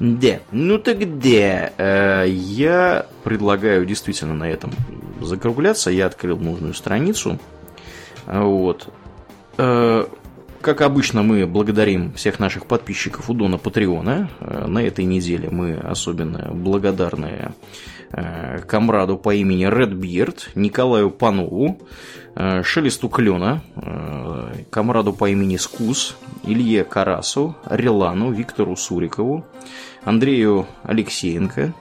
[0.00, 4.72] Да, ну тогда э, я предлагаю действительно на этом
[5.20, 5.90] закругляться.
[5.90, 7.38] Я открыл нужную страницу.
[8.26, 8.88] Вот.
[10.64, 14.30] Как обычно, мы благодарим всех наших подписчиков у Дона Патреона.
[14.40, 17.52] Э, на этой неделе мы особенно благодарны
[18.12, 21.82] э, комраду по имени Redbeard, Николаю Панову,
[22.34, 23.60] э, Шелесту Клена,
[24.70, 29.44] комраду по имени Скус, Илье Карасу, Релану, Виктору Сурикову,
[30.04, 31.74] Андрею Алексеенко,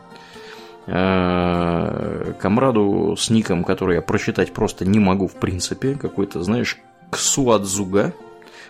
[2.42, 6.78] комраду с ником, который я прочитать просто не могу в принципе, какой-то, знаешь,
[7.10, 8.14] Ксуадзуга,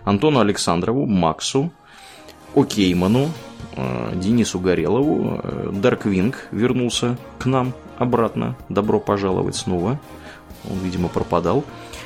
[0.06, 1.72] Антону Александрову, Максу,
[2.56, 3.30] Окейману,
[4.14, 8.56] Денису Горелову, Дарквинг вернулся к нам обратно.
[8.70, 10.00] Добро пожаловать снова.
[10.70, 11.64] Он, видимо, пропадал.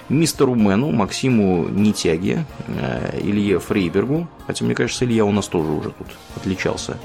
[0.09, 5.91] Мистеру Мэну, Максиму Нитяге, э, Илье Фрейбергу, хотя, мне кажется, Илья у нас тоже уже
[5.91, 6.97] тут отличался,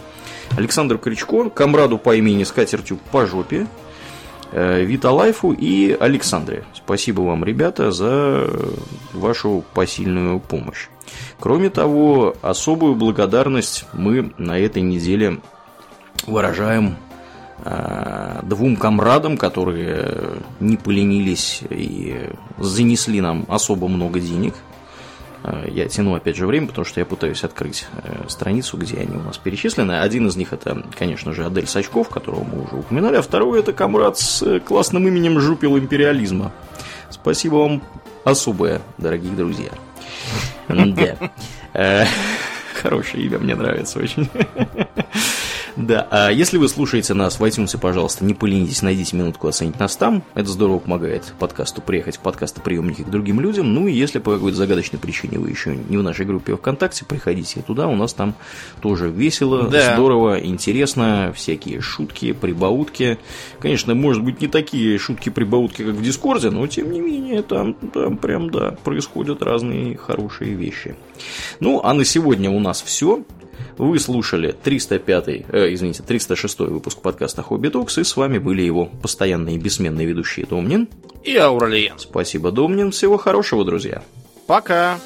[0.56, 3.66] Александр Кричко, комраду по имени Скатертью по жопе,
[4.52, 6.64] э, Виталайфу и Александре.
[6.74, 8.48] Спасибо вам, ребята, за
[9.12, 10.88] вашу посильную помощь.
[11.40, 15.40] Кроме того, особую благодарность мы на этой неделе
[16.26, 16.96] выражаем
[17.64, 24.54] э, двум комрадам, которые не поленились и занесли нам особо много денег–
[25.68, 29.22] я тяну опять же время, потому что я пытаюсь открыть э, страницу, где они у
[29.22, 30.00] нас перечислены.
[30.00, 33.72] Один из них это, конечно же, Адель Сачков, которого мы уже упоминали, а второй это
[33.72, 36.52] комрад с э, классным именем Жупил Империализма.
[37.10, 37.82] Спасибо вам
[38.24, 39.70] особое, дорогие друзья.
[40.68, 41.16] Да.
[42.82, 44.28] Хорошее имя, мне нравится очень.
[45.76, 49.96] Да, а если вы слушаете нас в iTunes, пожалуйста, не поленитесь, найдите минутку оценить нас
[49.96, 50.22] там.
[50.34, 53.72] Это здорово помогает подкасту приехать в подкастоприемники к другим людям.
[53.72, 57.62] Ну и если по какой-то загадочной причине вы еще не в нашей группе ВКонтакте, приходите
[57.62, 58.34] туда, у нас там
[58.80, 59.94] тоже весело, да.
[59.94, 63.18] здорово, интересно, всякие шутки, прибаутки.
[63.58, 68.18] Конечно, может быть, не такие шутки-прибаутки, как в Дискорде, но тем не менее, там, там
[68.18, 70.96] прям, да, происходят разные хорошие вещи.
[71.60, 73.24] Ну, а на сегодня у нас все.
[73.78, 78.86] Вы слушали 305, э, извините, 306 выпуск подкаста Хобби Токс, и с вами были его
[78.86, 80.88] постоянные бессменные ведущие Домнин
[81.24, 81.98] и Ауралиен.
[81.98, 82.90] Спасибо, Домнин.
[82.90, 84.02] Всего хорошего, друзья.
[84.46, 84.98] Пока.